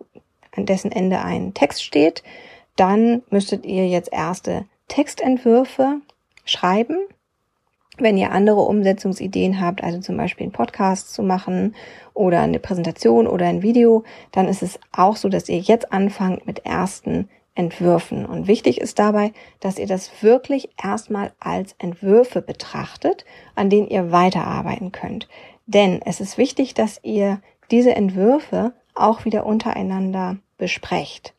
an 0.56 0.66
dessen 0.66 0.92
Ende 0.92 1.20
ein 1.20 1.54
Text 1.54 1.82
steht, 1.84 2.22
dann 2.76 3.22
müsstet 3.30 3.64
ihr 3.64 3.88
jetzt 3.88 4.12
erste 4.12 4.66
Textentwürfe 4.88 6.00
schreiben. 6.44 6.98
Wenn 7.98 8.18
ihr 8.18 8.30
andere 8.30 8.60
Umsetzungsideen 8.60 9.60
habt, 9.60 9.82
also 9.82 10.00
zum 10.00 10.18
Beispiel 10.18 10.44
einen 10.44 10.52
Podcast 10.52 11.14
zu 11.14 11.22
machen 11.22 11.74
oder 12.12 12.40
eine 12.40 12.58
Präsentation 12.58 13.26
oder 13.26 13.46
ein 13.46 13.62
Video, 13.62 14.04
dann 14.32 14.48
ist 14.48 14.62
es 14.62 14.78
auch 14.92 15.16
so, 15.16 15.30
dass 15.30 15.48
ihr 15.48 15.58
jetzt 15.58 15.92
anfangt 15.92 16.46
mit 16.46 16.66
ersten 16.66 17.30
Entwürfen. 17.54 18.26
Und 18.26 18.46
wichtig 18.46 18.80
ist 18.82 18.98
dabei, 18.98 19.32
dass 19.60 19.78
ihr 19.78 19.86
das 19.86 20.22
wirklich 20.22 20.68
erstmal 20.82 21.32
als 21.40 21.74
Entwürfe 21.78 22.42
betrachtet, 22.42 23.24
an 23.54 23.70
denen 23.70 23.88
ihr 23.88 24.12
weiterarbeiten 24.12 24.92
könnt. 24.92 25.26
Denn 25.64 26.02
es 26.04 26.20
ist 26.20 26.36
wichtig, 26.36 26.74
dass 26.74 27.00
ihr 27.02 27.40
diese 27.70 27.96
Entwürfe 27.96 28.74
auch 28.96 29.24
wieder 29.24 29.46
untereinander 29.46 30.36
besprecht. 30.58 31.34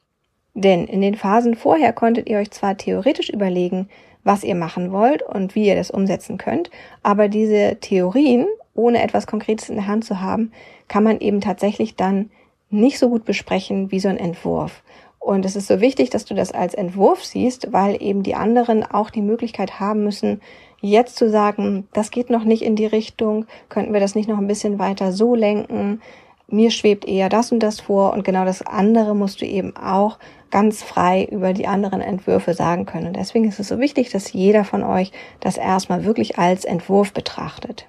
Denn 0.53 0.85
in 0.85 1.01
den 1.01 1.15
Phasen 1.15 1.55
vorher 1.55 1.93
konntet 1.93 2.29
ihr 2.29 2.39
euch 2.39 2.51
zwar 2.51 2.77
theoretisch 2.77 3.29
überlegen, 3.29 3.89
was 4.23 4.43
ihr 4.43 4.55
machen 4.55 4.91
wollt 4.91 5.21
und 5.21 5.55
wie 5.55 5.67
ihr 5.67 5.75
das 5.75 5.91
umsetzen 5.91 6.37
könnt, 6.37 6.69
aber 7.03 7.29
diese 7.29 7.77
Theorien, 7.79 8.45
ohne 8.73 9.01
etwas 9.01 9.25
Konkretes 9.25 9.69
in 9.69 9.75
der 9.75 9.87
Hand 9.87 10.03
zu 10.03 10.19
haben, 10.19 10.51
kann 10.87 11.03
man 11.03 11.19
eben 11.19 11.41
tatsächlich 11.41 11.95
dann 11.95 12.29
nicht 12.69 12.99
so 12.99 13.09
gut 13.09 13.23
besprechen 13.23 13.91
wie 13.91 13.99
so 13.99 14.09
ein 14.09 14.17
Entwurf. 14.17 14.83
Und 15.19 15.45
es 15.45 15.55
ist 15.55 15.67
so 15.67 15.81
wichtig, 15.81 16.09
dass 16.09 16.25
du 16.25 16.33
das 16.33 16.51
als 16.51 16.73
Entwurf 16.73 17.23
siehst, 17.23 17.71
weil 17.71 18.01
eben 18.01 18.23
die 18.23 18.35
anderen 18.35 18.83
auch 18.83 19.09
die 19.09 19.21
Möglichkeit 19.21 19.79
haben 19.79 20.03
müssen, 20.03 20.41
jetzt 20.79 21.15
zu 21.15 21.29
sagen, 21.29 21.87
das 21.93 22.11
geht 22.11 22.29
noch 22.29 22.43
nicht 22.43 22.61
in 22.61 22.75
die 22.75 22.85
Richtung, 22.85 23.45
könnten 23.69 23.93
wir 23.93 23.99
das 23.99 24.15
nicht 24.15 24.29
noch 24.29 24.37
ein 24.37 24.47
bisschen 24.47 24.79
weiter 24.79 25.11
so 25.11 25.35
lenken, 25.35 26.01
mir 26.47 26.71
schwebt 26.71 27.05
eher 27.05 27.29
das 27.29 27.51
und 27.51 27.59
das 27.59 27.79
vor 27.79 28.13
und 28.13 28.23
genau 28.23 28.45
das 28.45 28.61
andere 28.61 29.15
musst 29.15 29.41
du 29.41 29.45
eben 29.45 29.75
auch 29.75 30.17
ganz 30.49 30.81
frei 30.81 31.27
über 31.29 31.53
die 31.53 31.67
anderen 31.67 31.99
Entwürfe 32.01 32.53
sagen 32.53 32.85
können. 32.85 33.07
Und 33.07 33.17
deswegen 33.17 33.49
ist 33.49 33.59
es 33.59 33.67
so 33.67 33.79
wichtig, 33.79 34.11
dass 34.11 34.31
jeder 34.31 34.63
von 34.63 34.83
euch 34.83 35.11
das 35.41 35.57
erstmal 35.57 36.05
wirklich 36.05 36.37
als 36.39 36.63
Entwurf 36.63 37.11
betrachtet. 37.11 37.87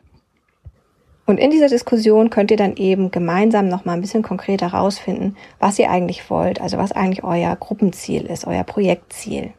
Und 1.24 1.38
in 1.38 1.50
dieser 1.50 1.68
Diskussion 1.68 2.30
könnt 2.30 2.50
ihr 2.50 2.56
dann 2.56 2.76
eben 2.76 3.10
gemeinsam 3.10 3.68
noch 3.68 3.84
mal 3.84 3.92
ein 3.92 4.00
bisschen 4.00 4.22
konkreter 4.22 4.72
herausfinden, 4.72 5.36
was 5.58 5.78
ihr 5.78 5.90
eigentlich 5.90 6.30
wollt, 6.30 6.60
also 6.60 6.78
was 6.78 6.92
eigentlich 6.92 7.22
euer 7.22 7.54
Gruppenziel 7.54 8.24
ist, 8.24 8.46
euer 8.46 8.64
Projektziel. 8.64 9.52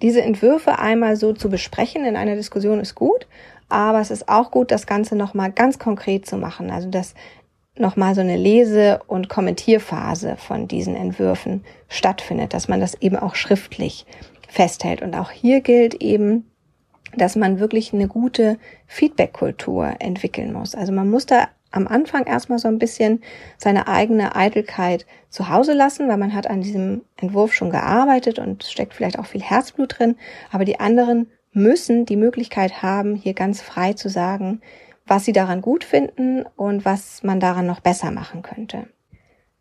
Diese 0.00 0.22
Entwürfe 0.22 0.78
einmal 0.78 1.16
so 1.16 1.32
zu 1.32 1.50
besprechen 1.50 2.04
in 2.04 2.16
einer 2.16 2.36
Diskussion 2.36 2.78
ist 2.78 2.94
gut, 2.94 3.26
aber 3.68 4.00
es 4.00 4.12
ist 4.12 4.28
auch 4.28 4.52
gut, 4.52 4.70
das 4.70 4.86
Ganze 4.86 5.16
noch 5.16 5.34
mal 5.34 5.50
ganz 5.50 5.80
konkret 5.80 6.24
zu 6.24 6.36
machen, 6.36 6.70
also 6.70 6.88
dass 6.88 7.14
noch 7.76 7.96
mal 7.96 8.14
so 8.14 8.20
eine 8.20 8.36
Lese- 8.36 9.00
und 9.06 9.28
Kommentierphase 9.28 10.36
von 10.36 10.68
diesen 10.68 10.94
Entwürfen 10.94 11.64
stattfindet, 11.88 12.54
dass 12.54 12.68
man 12.68 12.80
das 12.80 12.94
eben 13.00 13.16
auch 13.16 13.34
schriftlich 13.34 14.06
festhält. 14.48 15.02
Und 15.02 15.14
auch 15.16 15.30
hier 15.30 15.60
gilt 15.60 15.94
eben, 15.94 16.50
dass 17.16 17.36
man 17.36 17.58
wirklich 17.58 17.92
eine 17.92 18.08
gute 18.08 18.58
Feedback-Kultur 18.86 19.94
entwickeln 19.98 20.52
muss. 20.52 20.74
Also 20.74 20.92
man 20.92 21.10
muss 21.10 21.26
da 21.26 21.48
am 21.72 21.88
Anfang 21.88 22.24
erstmal 22.24 22.60
so 22.60 22.68
ein 22.68 22.78
bisschen 22.78 23.22
seine 23.58 23.88
eigene 23.88 24.36
Eitelkeit 24.36 25.06
zu 25.28 25.48
Hause 25.48 25.72
lassen, 25.72 26.08
weil 26.08 26.18
man 26.18 26.32
hat 26.32 26.48
an 26.48 26.60
diesem 26.60 27.02
Entwurf 27.16 27.52
schon 27.52 27.70
gearbeitet 27.70 28.38
und 28.38 28.62
steckt 28.62 28.94
vielleicht 28.94 29.18
auch 29.18 29.26
viel 29.26 29.42
Herzblut 29.42 29.98
drin. 29.98 30.16
Aber 30.52 30.64
die 30.64 30.78
anderen 30.78 31.30
müssen 31.52 32.06
die 32.06 32.16
Möglichkeit 32.16 32.82
haben, 32.82 33.16
hier 33.16 33.34
ganz 33.34 33.60
frei 33.60 33.92
zu 33.94 34.08
sagen, 34.08 34.60
was 35.06 35.24
sie 35.24 35.32
daran 35.32 35.60
gut 35.60 35.84
finden 35.84 36.44
und 36.56 36.84
was 36.84 37.22
man 37.22 37.40
daran 37.40 37.66
noch 37.66 37.80
besser 37.80 38.10
machen 38.10 38.42
könnte. 38.42 38.88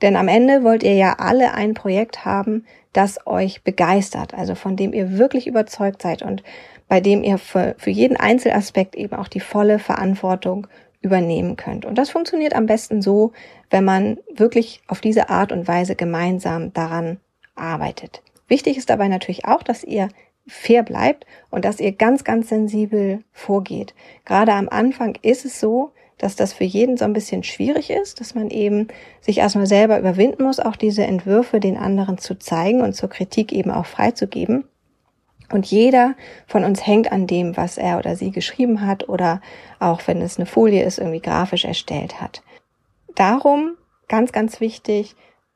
Denn 0.01 0.15
am 0.15 0.27
Ende 0.27 0.63
wollt 0.63 0.83
ihr 0.83 0.95
ja 0.95 1.15
alle 1.19 1.53
ein 1.53 1.73
Projekt 1.73 2.25
haben, 2.25 2.65
das 2.91 3.25
euch 3.25 3.63
begeistert, 3.63 4.33
also 4.33 4.55
von 4.55 4.75
dem 4.75 4.93
ihr 4.93 5.17
wirklich 5.17 5.47
überzeugt 5.47 6.01
seid 6.01 6.21
und 6.21 6.43
bei 6.87 6.99
dem 6.99 7.23
ihr 7.23 7.37
für, 7.37 7.75
für 7.77 7.89
jeden 7.89 8.17
Einzelaspekt 8.17 8.95
eben 8.95 9.15
auch 9.15 9.27
die 9.27 9.39
volle 9.39 9.79
Verantwortung 9.79 10.67
übernehmen 11.01 11.55
könnt. 11.55 11.85
Und 11.85 11.97
das 11.97 12.09
funktioniert 12.09 12.55
am 12.55 12.65
besten 12.65 13.01
so, 13.01 13.31
wenn 13.69 13.83
man 13.83 14.17
wirklich 14.33 14.81
auf 14.87 15.01
diese 15.01 15.29
Art 15.29 15.51
und 15.51 15.67
Weise 15.67 15.95
gemeinsam 15.95 16.73
daran 16.73 17.19
arbeitet. 17.55 18.21
Wichtig 18.47 18.77
ist 18.77 18.89
dabei 18.89 19.07
natürlich 19.07 19.45
auch, 19.45 19.63
dass 19.63 19.83
ihr 19.83 20.09
fair 20.47 20.83
bleibt 20.83 21.25
und 21.49 21.65
dass 21.65 21.79
ihr 21.79 21.93
ganz, 21.93 22.23
ganz 22.23 22.49
sensibel 22.49 23.23
vorgeht. 23.31 23.93
Gerade 24.25 24.53
am 24.53 24.69
Anfang 24.69 25.17
ist 25.21 25.45
es 25.45 25.59
so, 25.59 25.91
dass 26.17 26.35
das 26.35 26.53
für 26.53 26.63
jeden 26.63 26.97
so 26.97 27.05
ein 27.05 27.13
bisschen 27.13 27.43
schwierig 27.43 27.89
ist, 27.89 28.19
dass 28.19 28.35
man 28.35 28.49
eben 28.49 28.87
sich 29.21 29.39
erstmal 29.39 29.67
selber 29.67 29.99
überwinden 29.99 30.43
muss, 30.43 30.59
auch 30.59 30.75
diese 30.75 31.03
Entwürfe 31.03 31.59
den 31.59 31.77
anderen 31.77 32.17
zu 32.17 32.37
zeigen 32.37 32.81
und 32.81 32.93
zur 32.93 33.09
Kritik 33.09 33.51
eben 33.51 33.71
auch 33.71 33.85
freizugeben. 33.85 34.65
Und 35.51 35.65
jeder 35.65 36.15
von 36.47 36.63
uns 36.63 36.85
hängt 36.85 37.11
an 37.11 37.27
dem, 37.27 37.57
was 37.57 37.77
er 37.77 37.97
oder 37.97 38.15
sie 38.15 38.31
geschrieben 38.31 38.85
hat 38.85 39.09
oder 39.09 39.41
auch 39.79 40.01
wenn 40.07 40.21
es 40.21 40.37
eine 40.37 40.45
Folie 40.45 40.83
ist, 40.83 40.97
irgendwie 40.97 41.21
grafisch 41.21 41.65
erstellt 41.65 42.21
hat. 42.21 42.41
Darum, 43.15 43.75
ganz, 44.07 44.31
ganz 44.31 44.61
wichtig, 44.61 45.15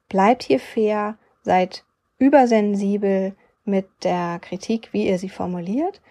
bleibt 0.09 0.43
hier 0.43 0.59
fair, 0.59 1.17
seid 1.41 1.83
übersensibel, 2.19 3.35
mit 3.67 3.87
der 4.03 4.39
Kritik, 4.41 4.89
wie 4.91 5.07
ihr 5.07 5.19
sie 5.19 5.29
formuliert 5.29 6.01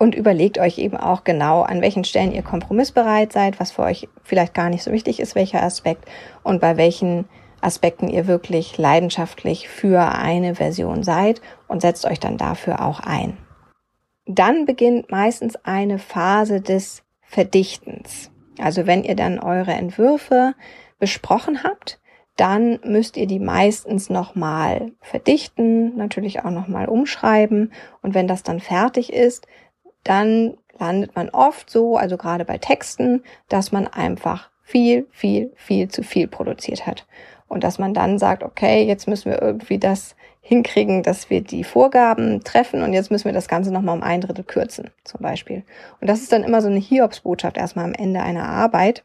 und 0.00 0.14
überlegt 0.14 0.58
euch 0.58 0.78
eben 0.78 0.96
auch 0.96 1.24
genau, 1.24 1.60
an 1.60 1.82
welchen 1.82 2.04
Stellen 2.04 2.32
ihr 2.32 2.42
kompromissbereit 2.42 3.34
seid, 3.34 3.60
was 3.60 3.72
für 3.72 3.82
euch 3.82 4.08
vielleicht 4.22 4.54
gar 4.54 4.70
nicht 4.70 4.82
so 4.82 4.92
wichtig 4.92 5.20
ist, 5.20 5.34
welcher 5.34 5.62
Aspekt 5.62 6.06
und 6.42 6.58
bei 6.58 6.78
welchen 6.78 7.28
Aspekten 7.60 8.08
ihr 8.08 8.26
wirklich 8.26 8.78
leidenschaftlich 8.78 9.68
für 9.68 10.00
eine 10.00 10.54
Version 10.54 11.02
seid 11.02 11.42
und 11.68 11.82
setzt 11.82 12.06
euch 12.06 12.18
dann 12.18 12.38
dafür 12.38 12.82
auch 12.82 13.00
ein. 13.00 13.36
Dann 14.24 14.64
beginnt 14.64 15.10
meistens 15.10 15.56
eine 15.64 15.98
Phase 15.98 16.62
des 16.62 17.02
Verdichtens. 17.20 18.30
Also 18.58 18.86
wenn 18.86 19.04
ihr 19.04 19.16
dann 19.16 19.38
eure 19.38 19.72
Entwürfe 19.72 20.54
besprochen 20.98 21.62
habt, 21.62 21.99
dann 22.40 22.78
müsst 22.84 23.18
ihr 23.18 23.26
die 23.26 23.38
meistens 23.38 24.08
nochmal 24.08 24.92
verdichten, 25.02 25.94
natürlich 25.98 26.42
auch 26.42 26.50
nochmal 26.50 26.88
umschreiben. 26.88 27.70
Und 28.00 28.14
wenn 28.14 28.26
das 28.26 28.42
dann 28.42 28.60
fertig 28.60 29.12
ist, 29.12 29.46
dann 30.04 30.56
landet 30.78 31.14
man 31.14 31.28
oft 31.28 31.68
so, 31.68 31.98
also 31.98 32.16
gerade 32.16 32.46
bei 32.46 32.56
Texten, 32.56 33.22
dass 33.50 33.72
man 33.72 33.86
einfach 33.86 34.48
viel, 34.62 35.06
viel, 35.10 35.52
viel 35.54 35.88
zu 35.88 36.02
viel 36.02 36.28
produziert 36.28 36.86
hat. 36.86 37.06
Und 37.46 37.62
dass 37.62 37.78
man 37.78 37.92
dann 37.92 38.18
sagt, 38.18 38.42
okay, 38.42 38.84
jetzt 38.84 39.06
müssen 39.06 39.30
wir 39.30 39.42
irgendwie 39.42 39.78
das 39.78 40.16
hinkriegen, 40.40 41.02
dass 41.02 41.28
wir 41.28 41.42
die 41.42 41.62
Vorgaben 41.62 42.42
treffen 42.42 42.82
und 42.82 42.94
jetzt 42.94 43.10
müssen 43.10 43.26
wir 43.26 43.34
das 43.34 43.48
Ganze 43.48 43.70
nochmal 43.70 43.98
um 43.98 44.02
ein 44.02 44.22
Drittel 44.22 44.44
kürzen, 44.44 44.88
zum 45.04 45.20
Beispiel. 45.20 45.62
Und 46.00 46.08
das 46.08 46.22
ist 46.22 46.32
dann 46.32 46.44
immer 46.44 46.62
so 46.62 46.68
eine 46.68 46.78
Hiobsbotschaft 46.78 47.58
erstmal 47.58 47.84
am 47.84 47.92
Ende 47.92 48.22
einer 48.22 48.48
Arbeit 48.48 49.04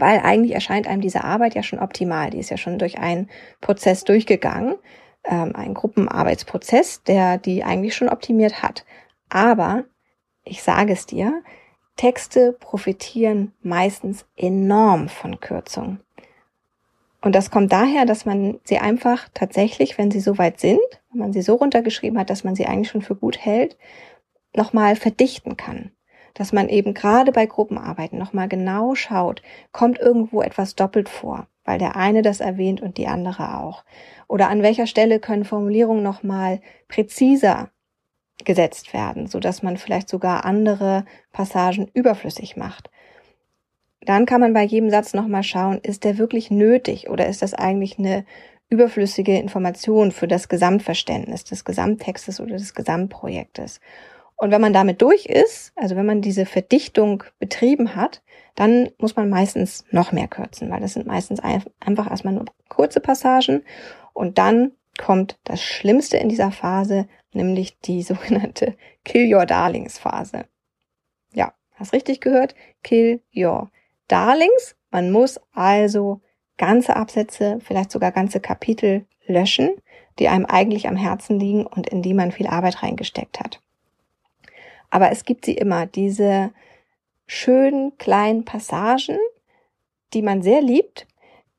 weil 0.00 0.20
eigentlich 0.20 0.52
erscheint 0.52 0.86
einem 0.86 1.00
diese 1.00 1.24
Arbeit 1.24 1.54
ja 1.54 1.62
schon 1.62 1.78
optimal. 1.78 2.30
Die 2.30 2.38
ist 2.38 2.50
ja 2.50 2.56
schon 2.56 2.78
durch 2.78 2.98
einen 2.98 3.28
Prozess 3.60 4.04
durchgegangen, 4.04 4.76
ähm, 5.24 5.54
einen 5.54 5.74
Gruppenarbeitsprozess, 5.74 7.02
der 7.02 7.38
die 7.38 7.64
eigentlich 7.64 7.94
schon 7.94 8.08
optimiert 8.08 8.62
hat. 8.62 8.84
Aber 9.28 9.84
ich 10.44 10.62
sage 10.62 10.92
es 10.92 11.06
dir, 11.06 11.42
Texte 11.96 12.52
profitieren 12.52 13.52
meistens 13.62 14.26
enorm 14.36 15.08
von 15.08 15.40
Kürzung. 15.40 16.00
Und 17.20 17.34
das 17.34 17.50
kommt 17.50 17.72
daher, 17.72 18.04
dass 18.04 18.26
man 18.26 18.60
sie 18.64 18.78
einfach 18.78 19.28
tatsächlich, 19.32 19.96
wenn 19.96 20.10
sie 20.10 20.20
so 20.20 20.36
weit 20.36 20.60
sind, 20.60 20.80
wenn 21.10 21.20
man 21.20 21.32
sie 21.32 21.40
so 21.40 21.54
runtergeschrieben 21.54 22.18
hat, 22.18 22.28
dass 22.28 22.44
man 22.44 22.54
sie 22.54 22.66
eigentlich 22.66 22.90
schon 22.90 23.00
für 23.00 23.14
gut 23.14 23.38
hält, 23.38 23.78
nochmal 24.54 24.96
verdichten 24.96 25.56
kann 25.56 25.90
dass 26.34 26.52
man 26.52 26.68
eben 26.68 26.94
gerade 26.94 27.32
bei 27.32 27.46
Gruppenarbeiten 27.46 28.18
nochmal 28.18 28.48
genau 28.48 28.94
schaut, 28.94 29.42
kommt 29.72 29.98
irgendwo 29.98 30.42
etwas 30.42 30.74
doppelt 30.74 31.08
vor, 31.08 31.46
weil 31.64 31.78
der 31.78 31.96
eine 31.96 32.22
das 32.22 32.40
erwähnt 32.40 32.82
und 32.82 32.98
die 32.98 33.06
andere 33.06 33.58
auch. 33.58 33.84
Oder 34.28 34.48
an 34.48 34.62
welcher 34.62 34.86
Stelle 34.86 35.20
können 35.20 35.44
Formulierungen 35.44 36.02
nochmal 36.02 36.60
präziser 36.88 37.70
gesetzt 38.44 38.92
werden, 38.92 39.26
so 39.26 39.38
dass 39.40 39.62
man 39.62 39.76
vielleicht 39.76 40.08
sogar 40.08 40.44
andere 40.44 41.04
Passagen 41.32 41.88
überflüssig 41.94 42.56
macht. 42.56 42.90
Dann 44.04 44.26
kann 44.26 44.40
man 44.40 44.52
bei 44.52 44.64
jedem 44.64 44.90
Satz 44.90 45.14
nochmal 45.14 45.44
schauen, 45.44 45.78
ist 45.82 46.04
der 46.04 46.18
wirklich 46.18 46.50
nötig 46.50 47.08
oder 47.08 47.26
ist 47.26 47.42
das 47.42 47.54
eigentlich 47.54 47.98
eine 47.98 48.24
überflüssige 48.68 49.38
Information 49.38 50.10
für 50.10 50.28
das 50.28 50.48
Gesamtverständnis 50.48 51.44
des 51.44 51.64
Gesamttextes 51.64 52.40
oder 52.40 52.56
des 52.56 52.74
Gesamtprojektes. 52.74 53.80
Und 54.36 54.50
wenn 54.50 54.60
man 54.60 54.72
damit 54.72 55.00
durch 55.00 55.26
ist, 55.26 55.72
also 55.76 55.96
wenn 55.96 56.06
man 56.06 56.20
diese 56.20 56.44
Verdichtung 56.44 57.22
betrieben 57.38 57.94
hat, 57.94 58.22
dann 58.54 58.90
muss 58.98 59.16
man 59.16 59.28
meistens 59.28 59.84
noch 59.90 60.12
mehr 60.12 60.28
kürzen, 60.28 60.70
weil 60.70 60.80
das 60.80 60.94
sind 60.94 61.06
meistens 61.06 61.40
einfach 61.40 62.10
erstmal 62.10 62.34
nur 62.34 62.44
kurze 62.68 63.00
Passagen 63.00 63.62
und 64.12 64.38
dann 64.38 64.72
kommt 64.98 65.38
das 65.44 65.62
Schlimmste 65.62 66.16
in 66.16 66.28
dieser 66.28 66.52
Phase, 66.52 67.06
nämlich 67.32 67.78
die 67.80 68.02
sogenannte 68.02 68.76
Kill 69.04 69.32
Your 69.32 69.46
Darlings 69.46 69.98
Phase. 69.98 70.46
Ja, 71.32 71.52
hast 71.74 71.92
richtig 71.92 72.20
gehört? 72.20 72.54
Kill 72.82 73.20
Your 73.34 73.70
Darlings. 74.08 74.76
Man 74.90 75.10
muss 75.10 75.40
also 75.52 76.20
ganze 76.56 76.94
Absätze, 76.94 77.58
vielleicht 77.60 77.90
sogar 77.90 78.12
ganze 78.12 78.40
Kapitel 78.40 79.06
löschen, 79.26 79.70
die 80.20 80.28
einem 80.28 80.46
eigentlich 80.46 80.86
am 80.86 80.96
Herzen 80.96 81.40
liegen 81.40 81.66
und 81.66 81.88
in 81.88 82.02
die 82.02 82.14
man 82.14 82.30
viel 82.30 82.46
Arbeit 82.46 82.82
reingesteckt 82.82 83.40
hat. 83.40 83.60
Aber 84.94 85.10
es 85.10 85.24
gibt 85.24 85.44
sie 85.44 85.54
immer, 85.54 85.86
diese 85.86 86.52
schönen 87.26 87.98
kleinen 87.98 88.44
Passagen, 88.44 89.18
die 90.12 90.22
man 90.22 90.40
sehr 90.40 90.62
liebt, 90.62 91.08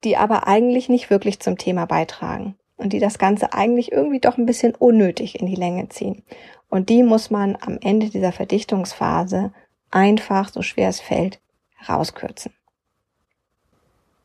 die 0.05 0.15
aber 0.15 0.47
eigentlich 0.47 0.87
nicht 0.87 1.09
wirklich 1.09 1.41
zum 1.41 1.57
Thema 1.57 1.85
beitragen. 1.85 2.55
und 2.77 2.93
die 2.93 2.99
das 2.99 3.17
Ganze 3.17 3.51
eigentlich 3.51 3.91
irgendwie 3.91 4.21
doch 4.21 4.37
ein 4.37 4.45
bisschen 4.45 4.73
unnötig 4.73 5.39
in 5.39 5.47
die 5.47 5.55
Länge 5.55 5.89
ziehen. 5.89 6.23
Und 6.69 6.87
die 6.87 7.03
muss 7.03 7.29
man 7.29 7.57
am 7.59 7.77
Ende 7.81 8.09
dieser 8.09 8.31
Verdichtungsphase 8.31 9.51
einfach, 9.91 10.49
so 10.49 10.61
schwer 10.61 10.87
es 10.87 11.01
fällt, 11.01 11.41
rauskürzen. 11.89 12.53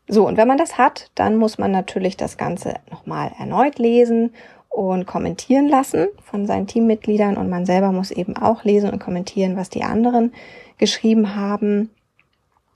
So, 0.07 0.27
und 0.27 0.37
wenn 0.37 0.49
man 0.49 0.59
das 0.59 0.79
hat, 0.79 1.11
dann 1.17 1.37
muss 1.37 1.59
man 1.59 1.73
natürlich 1.73 2.17
das 2.17 2.37
Ganze 2.37 2.75
nochmal 2.91 3.33
erneut 3.39 3.79
lesen 3.81 4.35
und 4.71 5.05
kommentieren 5.07 5.69
lassen 5.69 6.07
von 6.23 6.47
seinen 6.47 6.69
Teammitgliedern 6.69 7.37
und 7.37 7.51
man 7.51 7.67
selber 7.67 7.93
muss 7.93 8.13
eben 8.13 8.37
auch 8.37 8.65
lesen 8.65 8.91
und 8.91 9.01
kommentieren, 9.01 9.57
was 9.57 9.69
die 9.69 9.83
anderen 9.83 10.33
geschrieben 10.79 11.35
haben. 11.35 11.91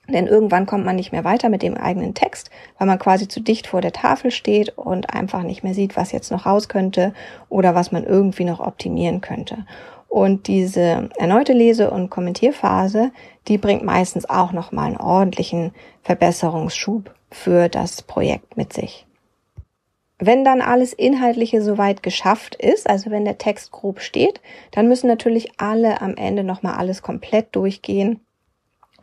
Denn 0.09 0.27
irgendwann 0.27 0.67
kommt 0.67 0.85
man 0.85 0.97
nicht 0.97 1.13
mehr 1.13 1.25
weiter 1.25 1.49
mit 1.49 1.63
dem 1.63 1.77
eigenen 1.77 2.13
Text, 2.13 2.51
weil 2.79 2.87
man 2.87 2.99
quasi 2.99 3.27
zu 3.27 3.41
dicht 3.41 3.67
vor 3.67 3.81
der 3.81 3.93
Tafel 3.93 4.31
steht 4.33 4.77
und 4.77 5.15
einfach 5.15 5.43
nicht 5.45 5.63
mehr 5.63 5.73
sieht, 5.73 5.97
was 5.97 6.13
jetzt 6.13 6.31
noch 6.31 6.45
raus 6.45 6.69
könnte 6.69 7.15
oder 7.49 7.75
was 7.75 7.91
man 7.91 8.05
irgendwie 8.05 8.45
noch 8.45 8.61
optimieren 8.61 9.23
könnte. 9.23 9.65
Und 10.09 10.47
diese 10.47 11.09
erneute 11.17 11.55
Lese- 11.55 11.91
und 11.91 12.11
Kommentierphase, 12.11 13.13
die 13.49 13.57
bringt 13.57 13.83
meistens 13.83 14.29
auch 14.29 14.53
nochmal 14.53 14.89
einen 14.89 14.97
ordentlichen 14.97 15.73
Verbesserungsschub 16.03 17.15
für 17.31 17.69
das 17.69 18.03
Projekt 18.03 18.57
mit 18.57 18.73
sich. 18.73 19.07
Wenn 20.27 20.43
dann 20.43 20.63
alles 20.63 20.95
Inhaltliche 20.95 21.61
soweit 21.61 22.03
geschafft 22.03 22.55
ist, 22.55 22.89
also 22.89 23.11
wenn 23.11 23.27
der 23.27 23.37
Text 23.37 23.73
grob 23.73 24.01
steht, 24.01 24.41
dann 24.71 24.89
müssen 24.89 25.07
natürlich 25.07 25.61
alle 25.61 26.01
am 26.01 26.17
Ende 26.17 26.45
nochmal 26.45 26.77
alles 26.77 27.03
komplett 27.03 27.55
durchgehen. 27.55 28.21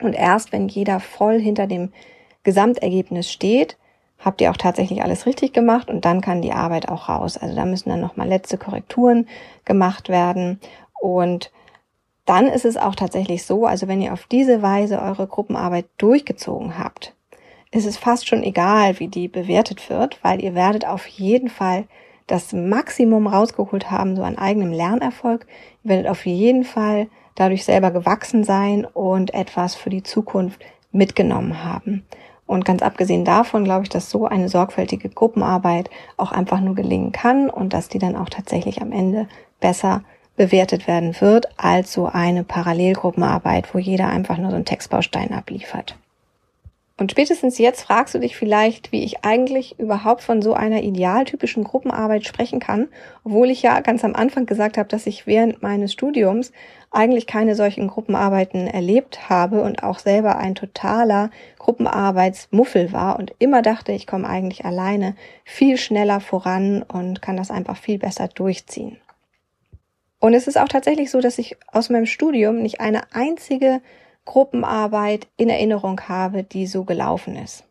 Und 0.02 0.14
erst 0.14 0.52
wenn 0.52 0.68
jeder 0.68 1.00
voll 1.00 1.40
hinter 1.40 1.68
dem 1.68 1.94
Gesamtergebnis 2.42 3.32
steht, 3.32 3.78
habt 4.18 4.42
ihr 4.42 4.50
auch 4.50 4.58
tatsächlich 4.58 5.04
alles 5.04 5.28
richtig 5.28 5.54
gemacht 5.54 5.90
und 5.90 6.06
dann 6.06 6.22
kann 6.22 6.42
die 6.42 6.54
Arbeit 6.54 6.90
auch 6.90 7.08
raus. 7.08 7.38
Also 7.38 7.56
da 7.56 7.66
müssen 7.66 7.90
dann 7.90 8.02
nochmal 8.02 8.28
letzte 8.28 8.58
Korrekturen 8.58 9.28
gemacht 9.64 10.10
werden 10.10 10.60
und 11.02 11.52
dann 12.26 12.48
ist 12.48 12.66
es 12.66 12.78
auch 12.78 12.96
tatsächlich 12.96 13.46
so, 13.46 13.68
also 13.68 13.88
wenn 13.88 14.02
ihr 14.02 14.14
auf 14.14 14.26
diese 14.26 14.64
Weise 14.64 15.00
eure 15.00 15.28
Gruppenarbeit 15.28 15.86
durchgezogen 16.00 16.80
habt, 16.80 17.14
ist 17.72 17.86
es 17.86 17.98
fast 17.98 18.28
schon 18.28 18.44
egal, 18.44 19.00
wie 19.00 19.08
die 19.08 19.28
bewertet 19.28 19.90
wird, 19.90 20.20
weil 20.24 20.44
ihr 20.44 20.56
werdet 20.56 20.86
auf 20.86 21.08
jeden 21.08 21.50
Fall 21.50 21.86
das 22.28 22.54
Maximum 22.54 23.28
rausgeholt 23.28 23.90
haben, 23.90 24.16
so 24.16 24.24
an 24.24 24.38
eigenem 24.38 24.72
Lernerfolg. 24.72 25.48
Ihr 25.84 25.92
werdet 25.92 26.08
auf 26.08 26.26
jeden 26.26 26.64
Fall 26.64 27.08
dadurch 27.36 27.64
selber 27.64 27.92
gewachsen 27.92 28.44
sein 28.44 28.86
und 28.86 29.34
etwas 29.34 29.76
für 29.76 29.90
die 29.90 30.04
Zukunft 30.04 30.62
mitgenommen 30.92 31.64
haben. 31.64 32.06
Und 32.46 32.66
ganz 32.66 32.82
abgesehen 32.82 33.24
davon 33.24 33.64
glaube 33.64 33.84
ich, 33.84 33.90
dass 33.90 34.10
so 34.10 34.26
eine 34.26 34.50
sorgfältige 34.50 35.08
Gruppenarbeit 35.08 35.90
auch 36.18 36.34
einfach 36.34 36.60
nur 36.60 36.76
gelingen 36.76 37.14
kann 37.14 37.50
und 37.50 37.72
dass 37.72 37.88
die 37.88 38.00
dann 38.00 38.18
auch 38.18 38.28
tatsächlich 38.28 38.82
am 38.82 38.92
Ende 38.92 39.30
besser 39.62 40.04
bewertet 40.36 40.88
werden 40.88 41.16
wird 41.22 41.48
als 41.58 41.94
so 41.94 42.08
eine 42.08 42.44
Parallelgruppenarbeit, 42.44 43.74
wo 43.74 43.78
jeder 43.78 44.08
einfach 44.08 44.38
nur 44.38 44.50
so 44.50 44.56
einen 44.56 44.66
Textbaustein 44.66 45.34
abliefert. 45.34 45.96
Und 47.02 47.10
spätestens 47.10 47.58
jetzt 47.58 47.82
fragst 47.82 48.14
du 48.14 48.20
dich 48.20 48.36
vielleicht, 48.36 48.92
wie 48.92 49.04
ich 49.04 49.26
eigentlich 49.26 49.80
überhaupt 49.80 50.22
von 50.22 50.44
so 50.44 50.54
einer 50.54 50.84
idealtypischen 50.84 51.64
Gruppenarbeit 51.64 52.28
sprechen 52.28 52.60
kann, 52.60 52.90
obwohl 53.24 53.50
ich 53.50 53.64
ja 53.64 53.80
ganz 53.80 54.06
am 54.06 54.14
Anfang 54.14 54.46
gesagt 54.46 54.78
habe, 54.78 54.88
dass 54.88 55.08
ich 55.08 55.26
während 55.26 55.64
meines 55.64 55.94
Studiums 55.94 56.52
eigentlich 56.92 57.26
keine 57.26 57.56
solchen 57.56 57.88
Gruppenarbeiten 57.88 58.68
erlebt 58.68 59.32
habe 59.32 59.64
und 59.64 59.82
auch 59.82 59.98
selber 59.98 60.38
ein 60.38 60.54
totaler 60.54 61.32
Gruppenarbeitsmuffel 61.58 62.94
war 62.94 63.18
und 63.18 63.34
immer 63.40 63.64
dachte, 63.64 63.94
ich 63.94 64.06
komme 64.06 64.30
eigentlich 64.30 64.64
alleine 64.64 65.16
viel 65.44 65.78
schneller 65.78 66.20
voran 66.20 66.84
und 66.84 67.20
kann 67.24 67.36
das 67.36 67.50
einfach 67.50 67.78
viel 67.78 67.98
besser 67.98 68.28
durchziehen. 68.28 68.98
Und 70.20 70.36
es 70.36 70.46
ist 70.46 70.60
auch 70.60 70.68
tatsächlich 70.68 71.10
so, 71.10 71.20
dass 71.20 71.40
ich 71.40 71.58
aus 71.66 71.90
meinem 71.90 72.06
Studium 72.06 72.62
nicht 72.62 72.80
eine 72.80 73.12
einzige 73.12 73.82
Gruppenarbeit 74.26 75.28
in 75.38 75.50
Erinnerung 75.50 76.02
habe, 76.08 76.44
die 76.44 76.68
so 76.68 76.84
gelaufen 76.84 77.36
ist. 77.36 77.64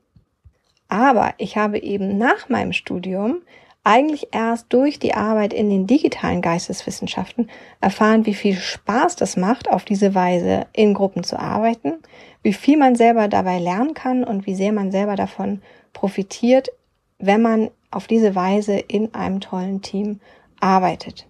Aber 0.89 1.35
ich 1.39 1.57
habe 1.57 1.79
eben 1.79 2.19
nach 2.19 2.49
meinem 2.49 2.73
Studium 2.73 3.43
eigentlich 3.85 4.29
erst 4.33 4.73
durch 4.73 4.99
die 4.99 5.15
Arbeit 5.15 5.53
in 5.53 5.71
den 5.71 5.87
digitalen 5.87 6.43
Geisteswissenschaften 6.43 7.49
erfahren, 7.81 8.27
wie 8.27 8.35
viel 8.35 8.57
Spaß 8.57 9.17
das 9.17 9.37
macht, 9.37 9.71
auf 9.71 9.85
diese 9.85 10.15
Weise 10.15 10.67
in 10.73 10.93
Gruppen 10.93 11.25
zu 11.25 11.39
arbeiten, 11.39 11.95
wie 12.43 12.53
viel 12.53 12.77
man 12.77 12.95
selber 12.95 13.29
dabei 13.29 13.59
lernen 13.59 13.95
kann 13.95 14.25
und 14.25 14.47
wie 14.47 14.55
sehr 14.55 14.73
man 14.73 14.93
selber 14.93 15.17
davon 15.17 15.63
profitiert, 15.93 16.69
wenn 17.19 17.41
man 17.41 17.71
auf 17.91 18.07
diese 18.07 18.35
Weise 18.35 18.79
in 18.79 19.15
einem 19.15 19.41
tollen 19.41 19.81
Team 19.81 20.21
arbeitet. 20.61 21.27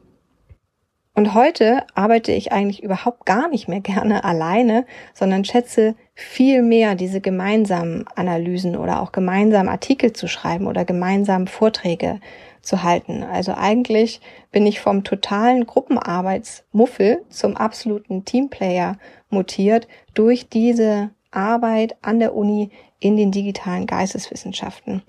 Und 1.20 1.34
heute 1.34 1.84
arbeite 1.94 2.32
ich 2.32 2.50
eigentlich 2.50 2.82
überhaupt 2.82 3.26
gar 3.26 3.46
nicht 3.48 3.68
mehr 3.68 3.80
gerne 3.80 4.24
alleine, 4.24 4.86
sondern 5.12 5.44
schätze 5.44 5.94
viel 6.14 6.62
mehr 6.62 6.94
diese 6.94 7.20
gemeinsamen 7.20 8.06
Analysen 8.14 8.74
oder 8.74 9.02
auch 9.02 9.12
gemeinsam 9.12 9.68
Artikel 9.68 10.14
zu 10.14 10.28
schreiben 10.28 10.66
oder 10.66 10.86
gemeinsam 10.86 11.46
Vorträge 11.46 12.20
zu 12.62 12.82
halten. 12.84 13.22
Also 13.22 13.52
eigentlich 13.52 14.22
bin 14.50 14.64
ich 14.64 14.80
vom 14.80 15.04
totalen 15.04 15.66
Gruppenarbeitsmuffel 15.66 17.22
zum 17.28 17.54
absoluten 17.54 18.24
Teamplayer 18.24 18.96
mutiert 19.28 19.88
durch 20.14 20.48
diese 20.48 21.10
Arbeit 21.32 21.96
an 22.00 22.18
der 22.18 22.34
Uni 22.34 22.70
in 22.98 23.18
den 23.18 23.30
digitalen 23.30 23.84
Geisteswissenschaften. 23.84 25.02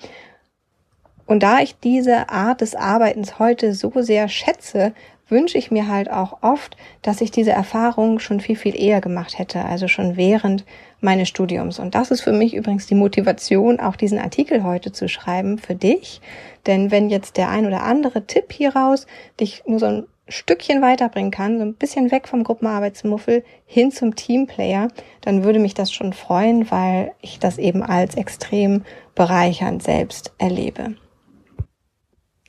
Und 1.26 1.44
da 1.44 1.60
ich 1.60 1.78
diese 1.78 2.28
Art 2.28 2.60
des 2.60 2.76
Arbeitens 2.76 3.40
heute 3.40 3.74
so 3.74 3.94
sehr 4.02 4.28
schätze, 4.28 4.94
wünsche 5.32 5.58
ich 5.58 5.72
mir 5.72 5.88
halt 5.88 6.12
auch 6.12 6.40
oft, 6.42 6.78
dass 7.02 7.22
ich 7.22 7.32
diese 7.32 7.52
Erfahrung 7.52 8.20
schon 8.20 8.40
viel, 8.40 8.56
viel 8.56 8.80
eher 8.80 9.02
gemacht 9.02 9.40
hätte, 9.40 9.64
also 9.66 9.88
schon 9.88 10.18
während 10.18 10.66
meines 11.00 11.30
Studiums. 11.30 11.80
Und 11.80 11.96
das 11.96 12.12
ist 12.12 12.22
für 12.22 12.34
mich 12.34 12.54
übrigens 12.54 12.86
die 12.86 12.96
Motivation, 12.96 13.80
auch 13.80 13.96
diesen 13.96 14.20
Artikel 14.20 14.64
heute 14.64 14.92
zu 14.92 15.08
schreiben 15.08 15.58
für 15.58 15.76
dich. 15.76 16.22
Denn 16.68 16.92
wenn 16.92 17.10
jetzt 17.10 17.38
der 17.38 17.50
ein 17.50 17.66
oder 17.66 17.84
andere 17.84 18.28
Tipp 18.28 18.52
hieraus 18.52 19.08
dich 19.40 19.64
nur 19.66 19.80
so 19.80 19.88
ein 19.88 20.08
Stückchen 20.28 20.82
weiterbringen 20.82 21.32
kann, 21.32 21.58
so 21.58 21.66
ein 21.66 21.74
bisschen 21.74 22.12
weg 22.12 22.28
vom 22.28 22.44
Gruppenarbeitsmuffel 22.44 23.44
hin 23.66 23.92
zum 23.92 24.16
Teamplayer, 24.16 24.88
dann 25.22 25.44
würde 25.44 25.60
mich 25.60 25.74
das 25.74 25.92
schon 25.92 26.14
freuen, 26.14 26.70
weil 26.72 27.12
ich 27.22 27.40
das 27.40 27.58
eben 27.58 27.84
als 27.84 28.16
extrem 28.16 28.84
bereichernd 29.16 29.84
selbst 29.84 30.34
erlebe. 30.38 30.96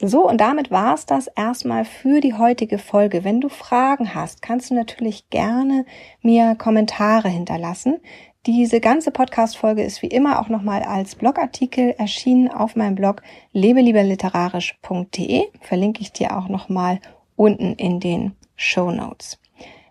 So, 0.05 0.29
und 0.29 0.41
damit 0.41 0.73
war's 0.73 1.07
das 1.07 1.29
erstmal 1.29 1.85
für 1.85 2.21
die 2.21 2.35
heutige 2.35 2.79
Folge. 2.79 3.23
Wenn 3.23 3.41
du 3.41 3.49
Fragen 3.49 4.17
hast, 4.17 4.43
kannst 4.43 4.71
du 4.71 4.75
natürlich 4.75 5.31
gerne 5.31 5.87
mir 6.23 6.57
Kommentare 6.57 7.29
hinterlassen. 7.29 8.01
Diese 8.45 8.81
ganze 8.81 9.13
Podcast-Folge 9.13 9.85
ist 9.85 10.03
wie 10.03 10.09
immer 10.09 10.41
auch 10.41 10.49
nochmal 10.49 10.83
als 10.83 11.15
Blogartikel 11.15 11.95
erschienen 11.99 12.49
auf 12.51 12.75
meinem 12.75 12.97
Blog 12.97 13.23
lebelieberliterarisch.de. 13.53 15.45
Verlinke 15.61 16.01
ich 16.01 16.11
dir 16.11 16.37
auch 16.37 16.49
nochmal 16.49 16.99
unten 17.37 17.75
in 17.75 18.01
den 18.01 18.33
Show 18.57 18.91
Notes. 18.91 19.39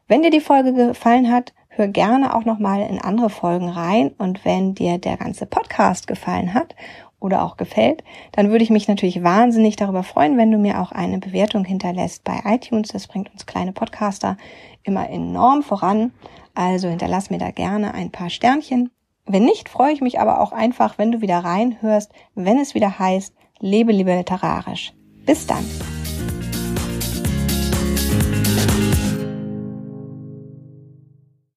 Wenn 0.09 0.23
dir 0.23 0.29
die 0.29 0.41
Folge 0.41 0.73
gefallen 0.73 1.31
hat, 1.31 1.53
hör 1.69 1.87
gerne 1.87 2.35
auch 2.35 2.43
nochmal 2.43 2.81
in 2.81 2.99
andere 2.99 3.29
Folgen 3.29 3.69
rein. 3.69 4.11
Und 4.17 4.43
wenn 4.43 4.75
dir 4.75 4.97
der 4.97 5.15
ganze 5.15 5.45
Podcast 5.45 6.05
gefallen 6.07 6.53
hat 6.53 6.75
oder 7.21 7.43
auch 7.43 7.55
gefällt, 7.55 8.03
dann 8.33 8.49
würde 8.49 8.63
ich 8.65 8.69
mich 8.69 8.89
natürlich 8.89 9.23
wahnsinnig 9.23 9.77
darüber 9.77 10.03
freuen, 10.03 10.37
wenn 10.37 10.51
du 10.51 10.57
mir 10.57 10.81
auch 10.81 10.91
eine 10.91 11.19
Bewertung 11.19 11.63
hinterlässt 11.63 12.25
bei 12.25 12.41
iTunes. 12.43 12.89
Das 12.89 13.07
bringt 13.07 13.31
uns 13.31 13.45
kleine 13.45 13.71
Podcaster 13.71 14.35
immer 14.83 15.09
enorm 15.09 15.63
voran. 15.63 16.11
Also 16.53 16.89
hinterlass 16.89 17.29
mir 17.29 17.37
da 17.37 17.51
gerne 17.51 17.93
ein 17.93 18.11
paar 18.11 18.29
Sternchen. 18.29 18.89
Wenn 19.25 19.45
nicht, 19.45 19.69
freue 19.69 19.93
ich 19.93 20.01
mich 20.01 20.19
aber 20.19 20.41
auch 20.41 20.51
einfach, 20.51 20.97
wenn 20.97 21.11
du 21.11 21.21
wieder 21.21 21.39
reinhörst, 21.39 22.11
wenn 22.35 22.59
es 22.59 22.75
wieder 22.75 22.99
heißt, 22.99 23.33
lebe 23.59 23.91
lieber 23.91 24.15
literarisch. 24.15 24.93
Bis 25.25 25.45
dann. 25.45 25.63